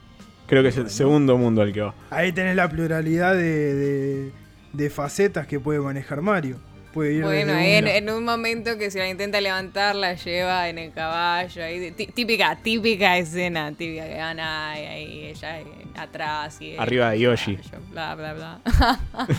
[0.47, 1.95] Creo que es el segundo mundo al que va.
[2.11, 4.33] Ahí tenés la pluralidad de, de-
[4.73, 6.57] de facetas que puede manejar Mario.
[6.95, 10.77] Puede ir Bueno, en, en un momento que si la intenta levantar, la lleva en
[10.79, 11.65] el caballo.
[11.65, 15.67] Ahí, típica, típica escena, típica que van ahí, ahí, ella eh,
[15.97, 16.61] atrás.
[16.61, 17.57] Y Arriba de Yoshi.
[17.57, 18.61] caballo, Bla, bla, bla.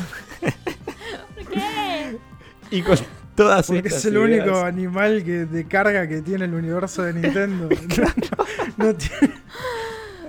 [2.71, 2.97] Y con
[3.35, 7.13] todas Porque estas es el único animal que de carga que tiene el universo de
[7.13, 7.69] Nintendo.
[8.77, 9.33] no, no tiene-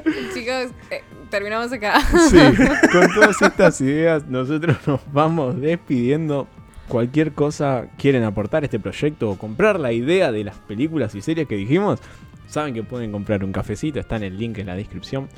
[0.34, 2.00] Chicos, eh, terminamos acá.
[2.30, 2.38] Sí,
[2.92, 6.46] con todas estas ideas nosotros nos vamos despidiendo.
[6.88, 11.22] Cualquier cosa quieren aportar a este proyecto o comprar la idea de las películas y
[11.22, 12.00] series que dijimos,
[12.46, 15.28] saben que pueden comprar un cafecito, está en el link en la descripción.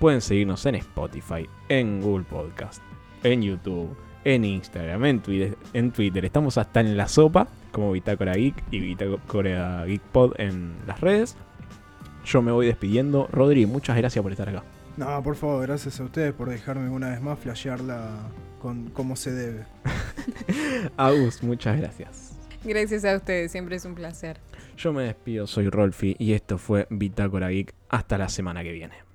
[0.00, 2.82] Pueden seguirnos en Spotify, en Google Podcast,
[3.22, 6.24] en YouTube, en Instagram, en Twitter, en Twitter.
[6.24, 11.36] Estamos hasta en la sopa, como Bitácora Geek y Bitácora Geek Pod en las redes.
[12.26, 13.28] Yo me voy despidiendo.
[13.30, 14.64] Rodri, muchas gracias por estar acá.
[14.96, 18.10] No, por favor, gracias a ustedes por dejarme una vez más flashearla
[18.60, 19.64] con como se debe.
[20.96, 22.36] Agus, muchas gracias.
[22.64, 24.40] Gracias a ustedes, siempre es un placer.
[24.76, 27.74] Yo me despido, soy Rolfi y esto fue Bitácora Geek.
[27.88, 29.05] Hasta la semana que viene.